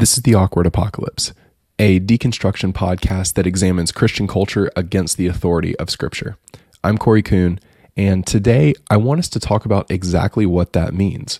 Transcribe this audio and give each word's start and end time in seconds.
This 0.00 0.16
is 0.16 0.22
The 0.22 0.34
Awkward 0.34 0.64
Apocalypse, 0.64 1.34
a 1.78 2.00
deconstruction 2.00 2.72
podcast 2.72 3.34
that 3.34 3.46
examines 3.46 3.92
Christian 3.92 4.26
culture 4.26 4.70
against 4.74 5.18
the 5.18 5.26
authority 5.26 5.78
of 5.78 5.90
Scripture. 5.90 6.38
I'm 6.82 6.96
Corey 6.96 7.20
Kuhn, 7.20 7.60
and 7.98 8.26
today 8.26 8.72
I 8.88 8.96
want 8.96 9.18
us 9.18 9.28
to 9.28 9.38
talk 9.38 9.66
about 9.66 9.90
exactly 9.90 10.46
what 10.46 10.72
that 10.72 10.94
means. 10.94 11.38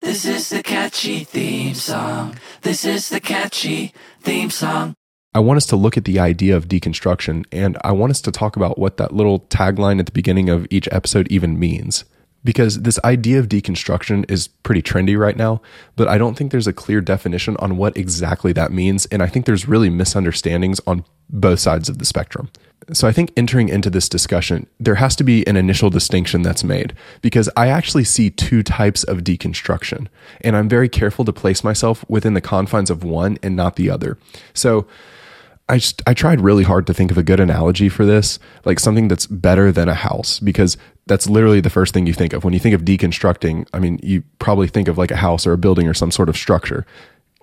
This 0.00 0.24
is 0.24 0.48
the 0.48 0.62
catchy 0.62 1.22
theme 1.24 1.74
song. 1.74 2.38
This 2.62 2.86
is 2.86 3.10
the 3.10 3.20
catchy 3.20 3.92
theme 4.22 4.48
song. 4.48 4.94
I 5.34 5.40
want 5.40 5.58
us 5.58 5.66
to 5.66 5.76
look 5.76 5.98
at 5.98 6.06
the 6.06 6.18
idea 6.18 6.56
of 6.56 6.68
deconstruction, 6.68 7.44
and 7.52 7.76
I 7.84 7.92
want 7.92 8.12
us 8.12 8.22
to 8.22 8.32
talk 8.32 8.56
about 8.56 8.78
what 8.78 8.96
that 8.96 9.12
little 9.12 9.40
tagline 9.40 10.00
at 10.00 10.06
the 10.06 10.12
beginning 10.12 10.48
of 10.48 10.66
each 10.70 10.88
episode 10.90 11.28
even 11.30 11.58
means 11.58 12.06
because 12.44 12.82
this 12.82 12.98
idea 13.04 13.38
of 13.38 13.48
deconstruction 13.48 14.28
is 14.30 14.48
pretty 14.48 14.82
trendy 14.82 15.18
right 15.18 15.36
now, 15.36 15.60
but 15.96 16.08
I 16.08 16.18
don't 16.18 16.36
think 16.36 16.50
there's 16.50 16.66
a 16.66 16.72
clear 16.72 17.00
definition 17.00 17.56
on 17.58 17.76
what 17.76 17.96
exactly 17.96 18.52
that 18.52 18.72
means. 18.72 19.06
And 19.06 19.22
I 19.22 19.26
think 19.26 19.46
there's 19.46 19.68
really 19.68 19.90
misunderstandings 19.90 20.80
on 20.86 21.04
both 21.30 21.60
sides 21.60 21.88
of 21.88 21.98
the 21.98 22.04
spectrum. 22.04 22.50
So 22.92 23.06
I 23.06 23.12
think 23.12 23.32
entering 23.36 23.68
into 23.68 23.90
this 23.90 24.08
discussion, 24.08 24.66
there 24.80 24.96
has 24.96 25.14
to 25.16 25.24
be 25.24 25.46
an 25.46 25.56
initial 25.56 25.88
distinction 25.88 26.42
that's 26.42 26.64
made 26.64 26.94
because 27.20 27.48
I 27.56 27.68
actually 27.68 28.04
see 28.04 28.28
two 28.28 28.62
types 28.64 29.04
of 29.04 29.18
deconstruction, 29.18 30.08
and 30.40 30.56
I'm 30.56 30.68
very 30.68 30.88
careful 30.88 31.24
to 31.24 31.32
place 31.32 31.62
myself 31.62 32.04
within 32.08 32.34
the 32.34 32.40
confines 32.40 32.90
of 32.90 33.04
one 33.04 33.38
and 33.42 33.54
not 33.54 33.76
the 33.76 33.88
other. 33.88 34.18
So 34.52 34.88
I 35.68 35.78
just 35.78 36.02
I 36.06 36.14
tried 36.14 36.40
really 36.40 36.64
hard 36.64 36.86
to 36.88 36.94
think 36.94 37.10
of 37.10 37.18
a 37.18 37.22
good 37.22 37.40
analogy 37.40 37.88
for 37.88 38.04
this, 38.04 38.38
like 38.64 38.80
something 38.80 39.08
that's 39.08 39.26
better 39.26 39.70
than 39.70 39.88
a 39.88 39.94
house 39.94 40.40
because 40.40 40.76
that's 41.06 41.28
literally 41.28 41.60
the 41.60 41.70
first 41.70 41.92
thing 41.92 42.06
you 42.06 42.14
think 42.14 42.32
of 42.32 42.44
when 42.44 42.52
you 42.52 42.60
think 42.60 42.74
of 42.74 42.82
deconstructing. 42.82 43.66
I 43.72 43.78
mean, 43.78 43.98
you 44.02 44.22
probably 44.38 44.68
think 44.68 44.88
of 44.88 44.98
like 44.98 45.10
a 45.10 45.16
house 45.16 45.46
or 45.46 45.52
a 45.52 45.58
building 45.58 45.88
or 45.88 45.94
some 45.94 46.10
sort 46.10 46.28
of 46.28 46.36
structure. 46.36 46.86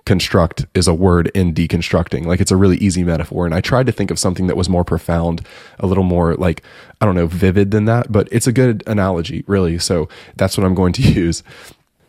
Construct 0.06 0.66
is 0.74 0.88
a 0.88 0.94
word 0.94 1.30
in 1.34 1.52
deconstructing. 1.52 2.24
Like 2.24 2.40
it's 2.40 2.50
a 2.50 2.56
really 2.56 2.78
easy 2.78 3.04
metaphor. 3.04 3.44
And 3.44 3.54
I 3.54 3.60
tried 3.60 3.86
to 3.86 3.92
think 3.92 4.10
of 4.10 4.18
something 4.18 4.46
that 4.46 4.56
was 4.56 4.68
more 4.68 4.84
profound, 4.84 5.46
a 5.78 5.86
little 5.86 6.04
more 6.04 6.34
like, 6.36 6.62
I 7.00 7.06
don't 7.06 7.14
know, 7.14 7.26
vivid 7.26 7.70
than 7.70 7.84
that, 7.84 8.10
but 8.10 8.28
it's 8.32 8.46
a 8.46 8.52
good 8.52 8.82
analogy, 8.86 9.44
really. 9.46 9.78
So 9.78 10.08
that's 10.36 10.56
what 10.56 10.64
I'm 10.64 10.74
going 10.74 10.94
to 10.94 11.02
use. 11.12 11.42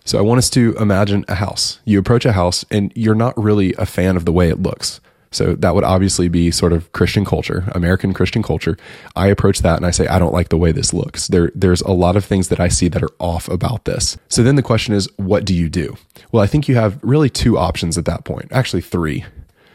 So 0.05 0.17
I 0.17 0.21
want 0.21 0.39
us 0.39 0.49
to 0.51 0.73
imagine 0.77 1.25
a 1.27 1.35
house. 1.35 1.79
You 1.85 1.99
approach 1.99 2.25
a 2.25 2.31
house 2.31 2.65
and 2.71 2.91
you're 2.95 3.13
not 3.13 3.37
really 3.37 3.73
a 3.73 3.85
fan 3.85 4.15
of 4.15 4.25
the 4.25 4.31
way 4.31 4.49
it 4.49 4.61
looks. 4.61 5.01
So 5.31 5.55
that 5.55 5.73
would 5.73 5.85
obviously 5.85 6.27
be 6.27 6.51
sort 6.51 6.73
of 6.73 6.91
Christian 6.91 7.23
culture, 7.23 7.63
American 7.71 8.13
Christian 8.13 8.43
culture. 8.43 8.77
I 9.15 9.27
approach 9.27 9.59
that 9.59 9.77
and 9.77 9.85
I 9.85 9.91
say, 9.91 10.05
I 10.07 10.19
don't 10.19 10.33
like 10.33 10.49
the 10.49 10.57
way 10.57 10.73
this 10.73 10.93
looks. 10.93 11.27
There, 11.27 11.51
there's 11.55 11.81
a 11.81 11.91
lot 11.91 12.17
of 12.17 12.25
things 12.25 12.49
that 12.49 12.59
I 12.59 12.67
see 12.67 12.89
that 12.89 13.01
are 13.01 13.13
off 13.17 13.47
about 13.47 13.85
this. 13.85 14.17
So 14.27 14.43
then 14.43 14.55
the 14.55 14.61
question 14.61 14.93
is, 14.93 15.09
what 15.15 15.45
do 15.45 15.53
you 15.53 15.69
do? 15.69 15.95
Well, 16.31 16.43
I 16.43 16.47
think 16.47 16.67
you 16.67 16.75
have 16.75 16.99
really 17.01 17.29
two 17.29 17.57
options 17.57 17.97
at 17.97 18.05
that 18.05 18.25
point. 18.25 18.51
Actually, 18.51 18.81
three. 18.81 19.23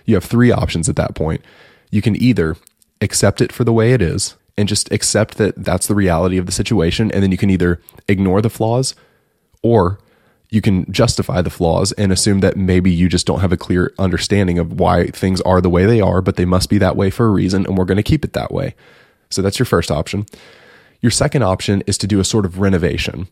You 0.05 0.15
have 0.15 0.25
three 0.25 0.53
options 0.53 0.89
at 0.91 0.97
that 0.97 1.15
point. 1.15 1.43
You 1.91 2.03
can 2.03 2.21
either 2.23 2.57
accept 3.01 3.41
it 3.41 3.51
for 3.51 3.65
the 3.65 3.73
way 3.73 3.93
it 3.93 4.03
is 4.03 4.37
and 4.59 4.69
just 4.69 4.91
accept 4.93 5.39
that 5.39 5.55
that's 5.57 5.87
the 5.87 5.95
reality 5.95 6.37
of 6.37 6.47
the 6.47 6.53
situation. 6.53 7.11
And 7.13 7.23
then 7.23 7.33
you 7.33 7.39
can 7.39 7.51
either 7.51 7.81
ignore 8.09 8.43
the 8.43 8.51
flaws 8.51 8.95
or 9.63 9.99
you 10.49 10.61
can 10.61 10.91
justify 10.93 11.43
the 11.43 11.51
flaws 11.51 11.93
and 11.93 12.13
assume 12.13 12.41
that 12.41 12.57
maybe 12.57 12.91
you 12.91 13.09
just 13.09 13.27
don't 13.27 13.41
have 13.41 13.53
a 13.53 13.57
clear 13.57 13.93
understanding 13.99 14.59
of 14.59 14.79
why 14.79 15.09
things 15.09 15.41
are 15.43 15.61
the 15.61 15.71
way 15.71 15.87
they 15.87 16.01
are, 16.01 16.23
but 16.23 16.37
they 16.37 16.45
must 16.45 16.71
be 16.71 16.79
that 16.79 16.97
way 16.97 17.11
for 17.11 17.27
a 17.27 17.31
reason, 17.31 17.67
and 17.67 17.77
we're 17.77 17.85
going 17.85 17.97
to 17.97 18.03
keep 18.03 18.25
it 18.25 18.33
that 18.35 18.53
way. 18.53 18.75
So 19.31 19.43
that's 19.43 19.59
your 19.59 19.67
first 19.67 19.91
option. 19.91 20.27
Your 21.01 21.11
second 21.11 21.43
option 21.43 21.83
is 21.87 21.99
to 21.99 22.07
do 22.07 22.21
a 22.21 22.25
sort 22.25 22.45
of 22.45 22.59
renovation. 22.59 23.29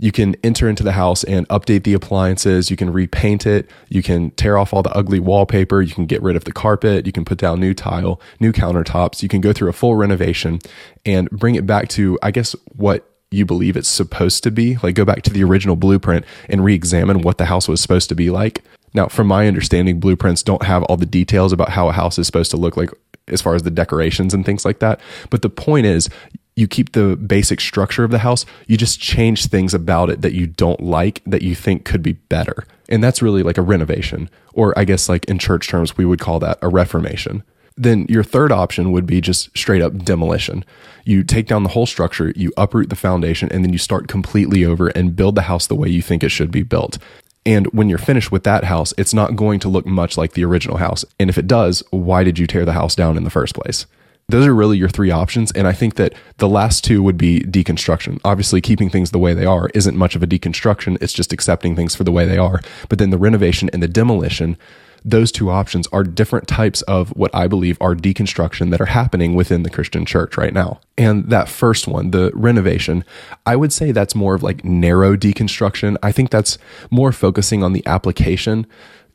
You 0.00 0.12
can 0.12 0.36
enter 0.44 0.68
into 0.68 0.84
the 0.84 0.92
house 0.92 1.24
and 1.24 1.48
update 1.48 1.82
the 1.82 1.94
appliances. 1.94 2.70
You 2.70 2.76
can 2.76 2.92
repaint 2.92 3.46
it. 3.46 3.68
You 3.88 4.02
can 4.02 4.30
tear 4.32 4.56
off 4.56 4.72
all 4.72 4.82
the 4.82 4.92
ugly 4.96 5.18
wallpaper. 5.18 5.82
You 5.82 5.92
can 5.92 6.06
get 6.06 6.22
rid 6.22 6.36
of 6.36 6.44
the 6.44 6.52
carpet. 6.52 7.06
You 7.06 7.12
can 7.12 7.24
put 7.24 7.38
down 7.38 7.58
new 7.58 7.74
tile, 7.74 8.20
new 8.38 8.52
countertops. 8.52 9.22
You 9.22 9.28
can 9.28 9.40
go 9.40 9.52
through 9.52 9.70
a 9.70 9.72
full 9.72 9.96
renovation 9.96 10.60
and 11.04 11.28
bring 11.30 11.56
it 11.56 11.66
back 11.66 11.88
to, 11.90 12.16
I 12.22 12.30
guess, 12.30 12.54
what 12.76 13.10
you 13.30 13.44
believe 13.44 13.76
it's 13.76 13.88
supposed 13.88 14.42
to 14.44 14.50
be. 14.50 14.76
Like 14.82 14.94
go 14.94 15.04
back 15.04 15.22
to 15.22 15.32
the 15.32 15.44
original 15.44 15.76
blueprint 15.76 16.24
and 16.48 16.64
re-examine 16.64 17.22
what 17.22 17.38
the 17.38 17.46
house 17.46 17.68
was 17.68 17.80
supposed 17.80 18.08
to 18.08 18.14
be 18.14 18.30
like. 18.30 18.64
Now, 18.94 19.08
from 19.08 19.26
my 19.26 19.46
understanding, 19.46 20.00
blueprints 20.00 20.42
don't 20.42 20.62
have 20.62 20.82
all 20.84 20.96
the 20.96 21.06
details 21.06 21.52
about 21.52 21.70
how 21.70 21.88
a 21.88 21.92
house 21.92 22.18
is 22.18 22.26
supposed 22.26 22.50
to 22.52 22.56
look 22.56 22.76
like 22.76 22.90
as 23.28 23.42
far 23.42 23.54
as 23.54 23.62
the 23.62 23.70
decorations 23.70 24.32
and 24.32 24.46
things 24.46 24.64
like 24.64 24.78
that. 24.78 25.00
But 25.28 25.42
the 25.42 25.50
point 25.50 25.86
is, 25.86 26.08
you 26.56 26.66
keep 26.66 26.92
the 26.92 27.16
basic 27.16 27.60
structure 27.60 28.02
of 28.02 28.10
the 28.10 28.18
house, 28.18 28.44
you 28.66 28.76
just 28.76 28.98
change 28.98 29.46
things 29.46 29.74
about 29.74 30.10
it 30.10 30.22
that 30.22 30.32
you 30.32 30.46
don't 30.46 30.80
like 30.80 31.22
that 31.24 31.42
you 31.42 31.54
think 31.54 31.84
could 31.84 32.02
be 32.02 32.14
better. 32.14 32.64
And 32.88 33.04
that's 33.04 33.22
really 33.22 33.42
like 33.42 33.58
a 33.58 33.62
renovation, 33.62 34.28
or 34.54 34.76
I 34.76 34.84
guess 34.84 35.08
like 35.08 35.26
in 35.26 35.38
church 35.38 35.68
terms, 35.68 35.96
we 35.96 36.04
would 36.04 36.18
call 36.18 36.40
that 36.40 36.58
a 36.62 36.68
reformation 36.68 37.44
then 37.78 38.06
your 38.08 38.24
third 38.24 38.52
option 38.52 38.92
would 38.92 39.06
be 39.06 39.20
just 39.20 39.56
straight 39.56 39.82
up 39.82 39.96
demolition. 40.04 40.64
You 41.04 41.22
take 41.24 41.46
down 41.46 41.62
the 41.62 41.70
whole 41.70 41.86
structure, 41.86 42.32
you 42.36 42.52
uproot 42.56 42.90
the 42.90 42.96
foundation, 42.96 43.48
and 43.50 43.64
then 43.64 43.72
you 43.72 43.78
start 43.78 44.08
completely 44.08 44.64
over 44.64 44.88
and 44.88 45.16
build 45.16 45.36
the 45.36 45.42
house 45.42 45.66
the 45.66 45.74
way 45.74 45.88
you 45.88 46.02
think 46.02 46.22
it 46.22 46.30
should 46.30 46.50
be 46.50 46.62
built. 46.62 46.98
And 47.46 47.66
when 47.68 47.88
you're 47.88 47.98
finished 47.98 48.30
with 48.30 48.44
that 48.44 48.64
house, 48.64 48.92
it's 48.98 49.14
not 49.14 49.36
going 49.36 49.58
to 49.60 49.70
look 49.70 49.86
much 49.86 50.18
like 50.18 50.32
the 50.32 50.44
original 50.44 50.76
house. 50.76 51.04
And 51.18 51.30
if 51.30 51.38
it 51.38 51.46
does, 51.46 51.82
why 51.90 52.24
did 52.24 52.38
you 52.38 52.46
tear 52.46 52.66
the 52.66 52.74
house 52.74 52.94
down 52.94 53.16
in 53.16 53.24
the 53.24 53.30
first 53.30 53.54
place? 53.54 53.86
Those 54.28 54.46
are 54.46 54.54
really 54.54 54.76
your 54.76 54.90
three 54.90 55.10
options. 55.10 55.50
And 55.52 55.66
I 55.66 55.72
think 55.72 55.94
that 55.94 56.12
the 56.36 56.48
last 56.48 56.84
two 56.84 57.02
would 57.02 57.16
be 57.16 57.40
deconstruction. 57.40 58.20
Obviously, 58.22 58.60
keeping 58.60 58.90
things 58.90 59.10
the 59.10 59.18
way 59.18 59.32
they 59.32 59.46
are 59.46 59.70
isn't 59.72 59.96
much 59.96 60.14
of 60.14 60.22
a 60.22 60.26
deconstruction. 60.26 60.98
It's 61.00 61.14
just 61.14 61.32
accepting 61.32 61.74
things 61.74 61.94
for 61.94 62.04
the 62.04 62.12
way 62.12 62.26
they 62.26 62.36
are. 62.36 62.60
But 62.90 62.98
then 62.98 63.08
the 63.08 63.16
renovation 63.16 63.70
and 63.72 63.82
the 63.82 63.88
demolition, 63.88 64.58
those 65.04 65.32
two 65.32 65.50
options 65.50 65.86
are 65.92 66.04
different 66.04 66.48
types 66.48 66.82
of 66.82 67.10
what 67.10 67.34
I 67.34 67.48
believe 67.48 67.78
are 67.80 67.94
deconstruction 67.94 68.70
that 68.70 68.80
are 68.80 68.86
happening 68.86 69.34
within 69.34 69.62
the 69.62 69.70
Christian 69.70 70.04
church 70.04 70.36
right 70.36 70.52
now. 70.52 70.80
And 70.96 71.28
that 71.30 71.48
first 71.48 71.86
one, 71.86 72.10
the 72.10 72.30
renovation, 72.34 73.04
I 73.46 73.56
would 73.56 73.72
say 73.72 73.92
that's 73.92 74.14
more 74.14 74.34
of 74.34 74.42
like 74.42 74.64
narrow 74.64 75.16
deconstruction. 75.16 75.96
I 76.02 76.12
think 76.12 76.30
that's 76.30 76.58
more 76.90 77.12
focusing 77.12 77.62
on 77.62 77.72
the 77.72 77.86
application 77.86 78.66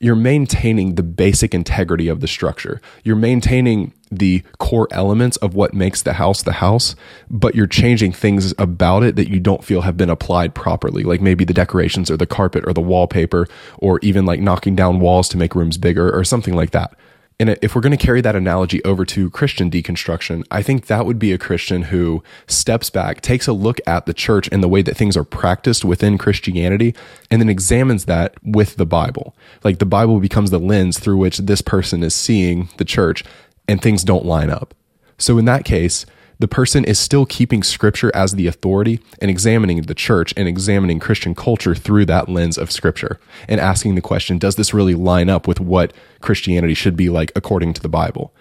you're 0.04 0.16
maintaining 0.16 0.96
the 0.96 1.04
basic 1.04 1.56
integrity 1.56 2.10
of 2.10 2.20
the 2.20 2.28
structure. 2.28 2.82
You're 3.06 3.16
maintaining 3.16 3.94
the 4.12 4.44
core 4.60 4.90
elements 4.92 5.38
of 5.38 5.56
what 5.56 5.74
makes 5.74 6.02
the 6.02 6.14
house 6.14 6.44
the 6.44 6.52
house, 6.52 6.94
but 7.30 7.56
you're 7.56 7.68
changing 7.68 8.12
things 8.12 8.54
about 8.58 9.04
it 9.04 9.16
that 9.16 9.30
you 9.30 9.40
don't 9.40 9.64
feel 9.64 9.82
have 9.82 9.96
been 9.96 10.10
applied 10.10 10.54
properly, 10.54 11.04
like 11.04 11.22
maybe 11.22 11.46
the 11.46 11.54
decorations 11.54 12.12
or 12.12 12.18
the 12.18 12.26
carpet 12.26 12.66
or 12.68 12.74
the 12.74 12.82
wallpaper, 12.82 13.48
or 13.78 14.00
even 14.02 14.26
like 14.26 14.42
knocking 14.42 14.76
down 14.76 15.00
walls 15.00 15.30
to 15.30 15.38
make 15.38 15.56
rooms 15.56 15.78
bigger 15.78 16.14
or 16.14 16.26
something 16.26 16.54
like 16.54 16.72
that. 16.72 16.94
And 17.44 17.58
if 17.62 17.76
we're 17.76 17.82
going 17.82 17.92
to 17.92 17.98
carry 17.98 18.22
that 18.22 18.38
analogy 18.38 18.82
over 18.86 19.04
to 19.04 19.30
Christian 19.30 19.70
deconstruction, 19.70 20.46
I 20.50 20.62
think 20.62 20.86
that 20.86 21.06
would 21.06 21.20
be 21.20 21.34
a 21.34 21.38
Christian 21.38 21.82
who 21.82 22.24
steps 22.48 22.90
back, 22.90 23.20
takes 23.20 23.48
a 23.48 23.52
look 23.52 23.82
at 23.86 24.06
the 24.06 24.14
church 24.14 24.48
and 24.50 24.64
the 24.64 24.70
way 24.70 24.82
that 24.82 24.96
things 24.96 25.18
are 25.18 25.26
practiced 25.26 25.84
within 25.84 26.18
Christianity, 26.18 26.96
and 27.30 27.42
then 27.42 27.50
examines 27.50 28.06
that 28.06 28.38
with 28.46 28.78
the 28.78 28.86
Bible. 28.86 29.36
Like 29.62 29.80
the 29.80 29.86
Bible 29.86 30.22
becomes 30.22 30.52
the 30.52 30.58
lens 30.58 31.00
through 31.00 31.18
which 31.18 31.40
this 31.40 31.62
person 31.62 32.02
is 32.02 32.16
seeing 32.16 32.70
the 32.78 32.86
church, 32.86 33.26
and 33.68 33.82
things 33.82 34.06
don't 34.06 34.24
line 34.24 34.50
up. 34.50 34.74
So 35.18 35.38
in 35.38 35.44
that 35.44 35.66
case, 35.66 36.06
the 36.40 36.48
person 36.48 36.84
is 36.86 37.00
still 37.00 37.26
keeping 37.26 37.64
scripture 37.64 38.12
as 38.16 38.34
the 38.34 38.48
authority 38.48 39.00
and 39.22 39.30
examining 39.30 39.82
the 39.82 39.96
church 39.96 40.34
and 40.36 40.48
examining 40.48 41.00
Christian 41.00 41.36
culture 41.36 41.76
through 41.76 42.06
that 42.06 42.30
lens 42.30 42.58
of 42.58 42.72
scripture 42.72 43.20
and 43.48 43.60
asking 43.60 43.96
the 43.96 44.02
question, 44.02 44.38
does 44.38 44.56
this 44.56 44.74
really 44.74 44.96
line 44.96 45.30
up 45.30 45.48
with 45.48 45.60
what 45.60 45.94
Christianity 46.22 46.74
should 46.74 46.96
be 46.96 47.10
like 47.10 47.32
according 47.36 47.74
to 47.74 47.82
the 47.82 47.90
Bible? 47.90 48.34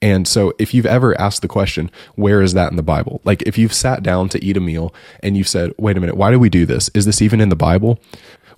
And 0.00 0.28
so 0.28 0.52
if 0.58 0.72
you've 0.72 0.86
ever 0.86 1.20
asked 1.20 1.42
the 1.42 1.48
question, 1.48 1.90
where 2.14 2.40
is 2.40 2.52
that 2.52 2.70
in 2.70 2.76
the 2.76 2.82
Bible? 2.82 3.20
Like 3.24 3.42
if 3.42 3.58
you've 3.58 3.74
sat 3.74 4.02
down 4.02 4.28
to 4.28 4.44
eat 4.44 4.56
a 4.56 4.60
meal 4.60 4.94
and 5.24 5.36
you've 5.36 5.48
said, 5.48 5.72
wait 5.76 5.96
a 5.96 6.00
minute, 6.00 6.16
why 6.16 6.30
do 6.30 6.38
we 6.38 6.48
do 6.48 6.64
this? 6.66 6.88
Is 6.94 7.04
this 7.04 7.20
even 7.20 7.40
in 7.40 7.48
the 7.48 7.56
Bible? 7.56 7.98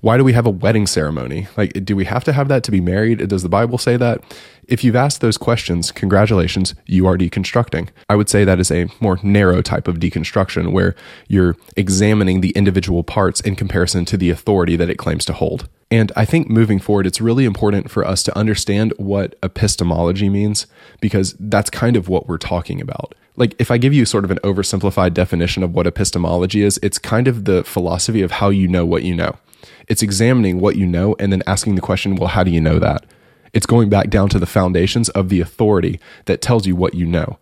Why 0.00 0.16
do 0.16 0.24
we 0.24 0.32
have 0.32 0.46
a 0.46 0.50
wedding 0.50 0.86
ceremony? 0.86 1.46
Like, 1.56 1.84
do 1.84 1.94
we 1.94 2.06
have 2.06 2.24
to 2.24 2.32
have 2.32 2.48
that 2.48 2.64
to 2.64 2.70
be 2.70 2.80
married? 2.80 3.28
Does 3.28 3.42
the 3.42 3.48
Bible 3.48 3.76
say 3.76 3.96
that? 3.98 4.22
If 4.66 4.82
you've 4.84 4.96
asked 4.96 5.20
those 5.20 5.36
questions, 5.36 5.90
congratulations, 5.90 6.74
you 6.86 7.06
are 7.06 7.18
deconstructing. 7.18 7.88
I 8.08 8.16
would 8.16 8.28
say 8.28 8.44
that 8.44 8.60
is 8.60 8.70
a 8.70 8.86
more 9.00 9.18
narrow 9.22 9.62
type 9.62 9.88
of 9.88 9.98
deconstruction 9.98 10.72
where 10.72 10.94
you're 11.28 11.56
examining 11.76 12.40
the 12.40 12.50
individual 12.50 13.02
parts 13.02 13.40
in 13.40 13.56
comparison 13.56 14.04
to 14.06 14.16
the 14.16 14.30
authority 14.30 14.76
that 14.76 14.88
it 14.88 14.96
claims 14.96 15.24
to 15.26 15.32
hold. 15.32 15.68
And 15.90 16.12
I 16.14 16.24
think 16.24 16.48
moving 16.48 16.78
forward, 16.78 17.06
it's 17.06 17.20
really 17.20 17.44
important 17.44 17.90
for 17.90 18.06
us 18.06 18.22
to 18.24 18.38
understand 18.38 18.92
what 18.96 19.34
epistemology 19.42 20.28
means 20.28 20.66
because 21.00 21.34
that's 21.40 21.68
kind 21.68 21.96
of 21.96 22.08
what 22.08 22.28
we're 22.28 22.38
talking 22.38 22.80
about. 22.80 23.14
Like, 23.36 23.54
if 23.58 23.70
I 23.70 23.78
give 23.78 23.92
you 23.92 24.04
sort 24.04 24.24
of 24.24 24.30
an 24.30 24.38
oversimplified 24.38 25.14
definition 25.14 25.62
of 25.62 25.74
what 25.74 25.86
epistemology 25.86 26.62
is, 26.62 26.78
it's 26.82 26.98
kind 26.98 27.26
of 27.26 27.44
the 27.44 27.64
philosophy 27.64 28.22
of 28.22 28.32
how 28.32 28.50
you 28.50 28.68
know 28.68 28.86
what 28.86 29.02
you 29.02 29.14
know. 29.14 29.36
It's 29.88 30.02
examining 30.02 30.60
what 30.60 30.76
you 30.76 30.86
know 30.86 31.16
and 31.18 31.32
then 31.32 31.42
asking 31.46 31.74
the 31.74 31.80
question, 31.80 32.14
well, 32.14 32.28
how 32.28 32.44
do 32.44 32.50
you 32.50 32.60
know 32.60 32.78
that? 32.78 33.04
It's 33.52 33.66
going 33.66 33.88
back 33.88 34.10
down 34.10 34.28
to 34.28 34.38
the 34.38 34.46
foundations 34.46 35.08
of 35.10 35.28
the 35.28 35.40
authority 35.40 35.98
that 36.26 36.40
tells 36.40 36.66
you 36.66 36.76
what 36.76 36.94
you 36.94 37.06
know. 37.06 37.38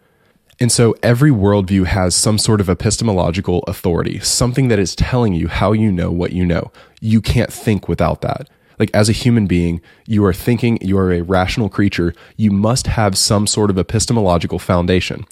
And 0.60 0.72
so 0.72 0.94
every 1.02 1.30
worldview 1.30 1.86
has 1.86 2.14
some 2.14 2.36
sort 2.36 2.60
of 2.60 2.68
epistemological 2.68 3.62
authority, 3.68 4.18
something 4.18 4.68
that 4.68 4.78
is 4.78 4.96
telling 4.96 5.32
you 5.32 5.48
how 5.48 5.72
you 5.72 5.92
know 5.92 6.10
what 6.10 6.32
you 6.32 6.44
know. 6.44 6.72
You 7.00 7.20
can't 7.20 7.52
think 7.52 7.88
without 7.88 8.22
that. 8.22 8.48
Like, 8.78 8.90
as 8.94 9.08
a 9.08 9.12
human 9.12 9.46
being, 9.46 9.80
you 10.06 10.24
are 10.24 10.32
thinking, 10.32 10.78
you 10.80 10.96
are 10.98 11.12
a 11.12 11.22
rational 11.22 11.68
creature. 11.68 12.14
You 12.36 12.50
must 12.52 12.86
have 12.86 13.18
some 13.18 13.46
sort 13.46 13.70
of 13.70 13.78
epistemological 13.78 14.58
foundation. 14.58 15.24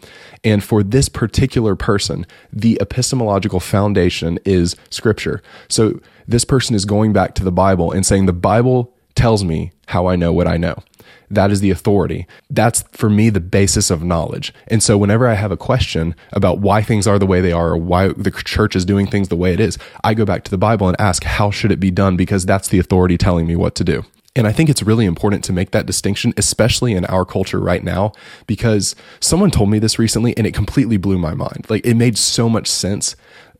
And 0.43 0.65
for 0.65 0.83
this 0.83 1.09
particular 1.09 1.77
person, 1.77 2.27
the 2.53 2.77
epistemological 2.81 3.61
foundation 3.61 4.41
is 4.45 4.75
scripture. 4.91 5.43
So, 5.69 6.01
this 6.27 6.45
person 6.45 6.75
is 6.75 6.85
going 6.85 7.13
back 7.13 7.37
to 7.37 7.45
the 7.45 7.53
Bible 7.53 7.93
and 7.93 8.05
saying, 8.05 8.27
The 8.27 8.33
Bible 8.33 8.93
tells 9.15 9.45
me 9.45 9.71
how 9.87 10.07
I 10.07 10.17
know 10.17 10.33
what 10.33 10.49
I 10.49 10.57
know. 10.57 10.83
That 11.31 11.51
is 11.51 11.61
the 11.61 11.71
authority. 11.71 12.27
That's 12.51 12.83
for 12.93 13.11
me 13.11 13.31
the 13.31 13.41
basis 13.41 13.91
of 13.91 14.03
knowledge. 14.03 14.53
And 14.69 14.83
so 14.83 14.97
whenever 14.97 15.27
I 15.27 15.35
have 15.35 15.53
a 15.53 15.57
question 15.57 16.15
about 16.33 16.59
why 16.59 16.83
things 16.83 17.07
are 17.07 17.19
the 17.19 17.27
way 17.27 17.41
they 17.41 17.53
are 17.53 17.71
or 17.71 17.77
why 17.77 18.09
the 18.09 18.31
church 18.31 18.77
is 18.77 18.85
doing 18.85 19.07
things 19.07 19.29
the 19.29 19.37
way 19.37 19.53
it 19.53 19.61
is, 19.61 19.79
I 20.05 20.15
go 20.15 20.25
back 20.25 20.45
to 20.45 20.51
the 20.51 20.59
Bible 20.59 20.89
and 20.89 21.01
ask, 21.01 21.25
how 21.25 21.51
should 21.51 21.73
it 21.73 21.81
be 21.81 21.91
done? 21.91 22.17
Because 22.17 22.47
that's 22.47 22.69
the 22.69 22.79
authority 22.79 23.19
telling 23.19 23.47
me 23.47 23.57
what 23.57 23.75
to 23.77 23.85
do. 23.85 24.05
And 24.37 24.47
I 24.47 24.53
think 24.53 24.69
it's 24.69 24.83
really 24.83 25.07
important 25.07 25.43
to 25.45 25.53
make 25.53 25.71
that 25.71 25.87
distinction, 25.87 26.35
especially 26.37 26.93
in 26.93 27.07
our 27.07 27.25
culture 27.25 27.59
right 27.59 27.83
now, 27.83 28.13
because 28.47 28.95
someone 29.19 29.51
told 29.51 29.71
me 29.71 29.79
this 29.79 29.99
recently 29.99 30.37
and 30.37 30.47
it 30.47 30.53
completely 30.53 30.99
blew 30.99 31.17
my 31.17 31.35
mind. 31.35 31.67
Like 31.71 31.87
it 31.87 31.95
made 31.95 32.19
so 32.19 32.49
much 32.49 32.69
sense. 32.69 33.17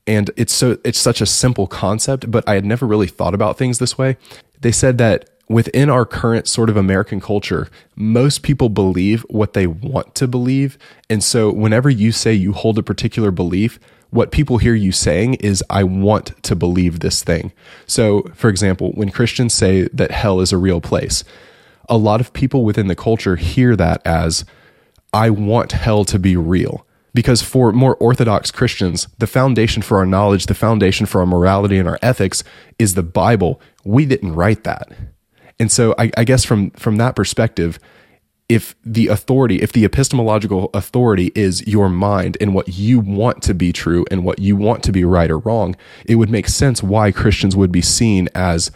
And 0.07 0.31
it's 0.37 0.53
so, 0.53 0.79
it's 0.85 0.99
such 0.99 1.21
a 1.21 1.27
simple 1.27 1.67
concept, 1.67 2.31
but 2.31 2.47
I 2.47 2.55
had 2.55 2.65
never 2.65 2.87
really 2.87 3.09
thought 3.09 3.35
about 3.35 3.59
things 3.59 3.79
this 3.79 3.97
way. 3.97 4.19
They 4.61 4.71
said 4.71 4.99
that 4.99 5.31
within 5.49 5.89
our 5.89 6.05
current 6.05 6.49
sort 6.49 6.69
of 6.69 6.77
American 6.77 7.21
culture, 7.21 7.69
most 7.95 8.43
people 8.43 8.69
believe 8.69 9.23
what 9.29 9.53
they 9.53 9.67
want 9.67 10.15
to 10.17 10.27
believe. 10.27 10.77
And 11.09 11.23
so 11.23 11.51
whenever 11.51 11.89
you 11.89 12.13
say 12.13 12.33
you 12.33 12.53
hold 12.53 12.79
a 12.79 12.83
particular 12.83 13.31
belief, 13.31 13.79
what 14.11 14.31
people 14.31 14.59
hear 14.59 14.75
you 14.75 14.93
saying 14.93 15.35
is, 15.35 15.63
I 15.69 15.85
want 15.85 16.43
to 16.45 16.57
believe 16.57 17.01
this 17.01 17.23
thing. 17.23 17.53
So, 17.87 18.23
for 18.35 18.49
example, 18.49 18.93
when 18.93 19.11
Christians 19.11 19.53
say 19.53 19.89
that 19.93 20.11
hell 20.11 20.41
is 20.41 20.53
a 20.53 20.59
real 20.59 20.81
place, 20.81 21.25
a 21.89 21.97
lot 21.97 22.21
of 22.21 22.33
people 22.33 22.65
within 22.65 22.87
the 22.87 22.95
culture 22.95 23.37
hear 23.37 23.77
that 23.77 24.01
as, 24.07 24.45
I 25.13 25.31
want 25.31 25.73
hell 25.73 26.05
to 26.07 26.19
be 26.19 26.37
real. 26.37 26.87
Because 27.15 27.41
for 27.41 27.73
more 27.73 27.97
Orthodox 27.97 28.51
Christians, 28.51 29.09
the 29.19 29.27
foundation 29.27 29.83
for 29.83 29.99
our 29.99 30.07
knowledge, 30.07 30.47
the 30.47 30.55
foundation 30.55 31.07
for 31.07 31.21
our 31.21 31.27
morality 31.27 31.79
and 31.79 31.89
our 31.89 31.99
ethics 32.03 32.45
is 32.79 32.95
the 32.95 33.03
Bible. 33.03 33.61
We 33.85 34.05
didn't 34.05 34.35
write 34.35 34.65
that. 34.65 34.93
And 35.59 35.71
so 35.71 35.95
I, 35.99 36.11
I 36.17 36.25
guess 36.25 36.45
from 36.45 36.71
from 36.73 36.97
that 36.97 37.17
perspective, 37.17 37.79
if 38.49 38.77
the 38.85 39.09
authority, 39.09 39.61
if 39.61 39.73
the 39.73 39.85
epistemological 39.85 40.71
authority 40.73 41.33
is 41.35 41.67
your 41.67 41.89
mind 41.89 42.37
and 42.41 42.55
what 42.55 42.69
you 42.69 43.01
want 43.01 43.43
to 43.43 43.55
be 43.55 43.73
true 43.73 44.05
and 44.11 44.25
what 44.25 44.39
you 44.39 44.55
want 44.55 44.83
to 44.85 44.93
be 44.93 45.05
right 45.05 45.31
or 45.31 45.39
wrong, 45.39 45.75
it 46.05 46.17
would 46.17 46.31
make 46.31 46.49
sense 46.49 46.83
why 46.83 47.11
Christians 47.11 47.57
would 47.57 47.73
be 47.73 47.83
seen 47.83 48.29
as 48.35 48.71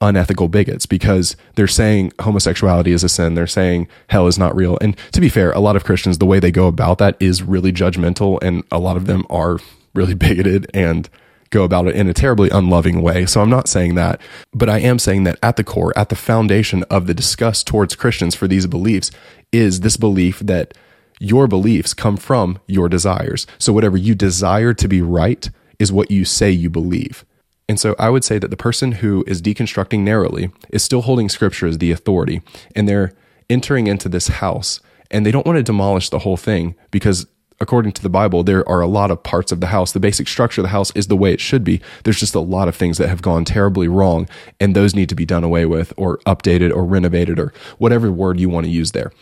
unethical 0.00 0.48
bigots 0.48 0.86
because 0.86 1.36
they're 1.54 1.66
saying 1.66 2.12
homosexuality 2.20 2.92
is 2.92 3.04
a 3.04 3.08
sin. 3.08 3.34
They're 3.34 3.46
saying 3.46 3.88
hell 4.08 4.26
is 4.26 4.38
not 4.38 4.54
real. 4.54 4.76
And 4.80 4.96
to 5.12 5.20
be 5.20 5.28
fair, 5.28 5.52
a 5.52 5.60
lot 5.60 5.76
of 5.76 5.84
Christians, 5.84 6.18
the 6.18 6.26
way 6.26 6.40
they 6.40 6.50
go 6.50 6.66
about 6.66 6.98
that 6.98 7.16
is 7.20 7.42
really 7.42 7.72
judgmental, 7.72 8.38
and 8.42 8.64
a 8.70 8.78
lot 8.78 8.96
of 8.96 9.06
them 9.06 9.24
are 9.30 9.58
really 9.94 10.14
bigoted 10.26 10.66
and 10.74 11.08
go 11.56 11.64
about 11.64 11.88
it 11.88 11.96
in 11.96 12.06
a 12.06 12.14
terribly 12.14 12.50
unloving 12.50 13.00
way. 13.00 13.24
So 13.24 13.40
I'm 13.40 13.50
not 13.50 13.66
saying 13.68 13.94
that, 13.94 14.20
but 14.52 14.68
I 14.68 14.78
am 14.78 14.98
saying 14.98 15.24
that 15.24 15.38
at 15.42 15.56
the 15.56 15.64
core, 15.64 15.96
at 15.96 16.10
the 16.10 16.14
foundation 16.14 16.82
of 16.84 17.06
the 17.06 17.14
disgust 17.14 17.66
towards 17.66 17.96
Christians 17.96 18.34
for 18.34 18.46
these 18.46 18.66
beliefs 18.66 19.10
is 19.52 19.80
this 19.80 19.96
belief 19.96 20.40
that 20.40 20.74
your 21.18 21.46
beliefs 21.46 21.94
come 21.94 22.18
from 22.18 22.58
your 22.66 22.90
desires. 22.90 23.46
So 23.58 23.72
whatever 23.72 23.96
you 23.96 24.14
desire 24.14 24.74
to 24.74 24.86
be 24.86 25.00
right 25.00 25.48
is 25.78 25.90
what 25.90 26.10
you 26.10 26.26
say 26.26 26.50
you 26.50 26.68
believe. 26.68 27.24
And 27.68 27.80
so 27.80 27.96
I 27.98 28.10
would 28.10 28.22
say 28.22 28.38
that 28.38 28.50
the 28.50 28.56
person 28.56 28.92
who 28.92 29.24
is 29.26 29.40
deconstructing 29.40 30.00
narrowly 30.00 30.50
is 30.68 30.82
still 30.82 31.02
holding 31.02 31.30
scripture 31.30 31.66
as 31.66 31.78
the 31.78 31.90
authority 31.90 32.42
and 32.74 32.86
they're 32.86 33.12
entering 33.48 33.86
into 33.86 34.10
this 34.10 34.28
house 34.28 34.80
and 35.10 35.24
they 35.24 35.30
don't 35.30 35.46
want 35.46 35.56
to 35.56 35.62
demolish 35.62 36.10
the 36.10 36.20
whole 36.20 36.36
thing 36.36 36.74
because 36.90 37.26
according 37.60 37.92
to 37.92 38.02
the 38.02 38.08
Bible, 38.08 38.42
there 38.42 38.68
are 38.68 38.80
a 38.80 38.86
lot 38.86 39.10
of 39.10 39.22
parts 39.22 39.52
of 39.52 39.60
the 39.60 39.68
house. 39.68 39.92
The 39.92 40.00
basic 40.00 40.28
structure 40.28 40.60
of 40.60 40.64
the 40.64 40.70
house 40.70 40.90
is 40.94 41.06
the 41.06 41.16
way 41.16 41.32
it 41.32 41.40
should 41.40 41.64
be. 41.64 41.80
There's 42.04 42.20
just 42.20 42.34
a 42.34 42.40
lot 42.40 42.68
of 42.68 42.76
things 42.76 42.98
that 42.98 43.08
have 43.08 43.22
gone 43.22 43.44
terribly 43.44 43.88
wrong, 43.88 44.28
and 44.60 44.74
those 44.74 44.94
need 44.94 45.08
to 45.08 45.14
be 45.14 45.24
done 45.24 45.44
away 45.44 45.66
with, 45.66 45.92
or 45.96 46.18
updated, 46.18 46.74
or 46.74 46.84
renovated, 46.84 47.38
or 47.38 47.52
whatever 47.78 48.10
word 48.10 48.38
you 48.38 48.48
want 48.48 48.64
to 48.64 48.70
use 48.70 48.92
there. 48.92 49.12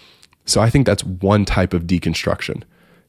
So 0.44 0.60
I 0.60 0.70
think 0.70 0.86
that's 0.86 1.04
one 1.04 1.44
type 1.44 1.72
of 1.72 1.84
deconstruction. 1.84 2.62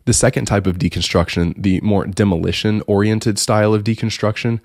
The 0.06 0.13
second 0.13 0.45
type 0.45 0.68
of 0.68 0.77
deconstruction, 0.77 1.56
the 1.57 1.81
more 1.81 2.06
demolition 2.06 2.83
oriented 2.88 3.39
style 3.39 3.74
of 3.74 3.83
deconstruction, 3.83 4.60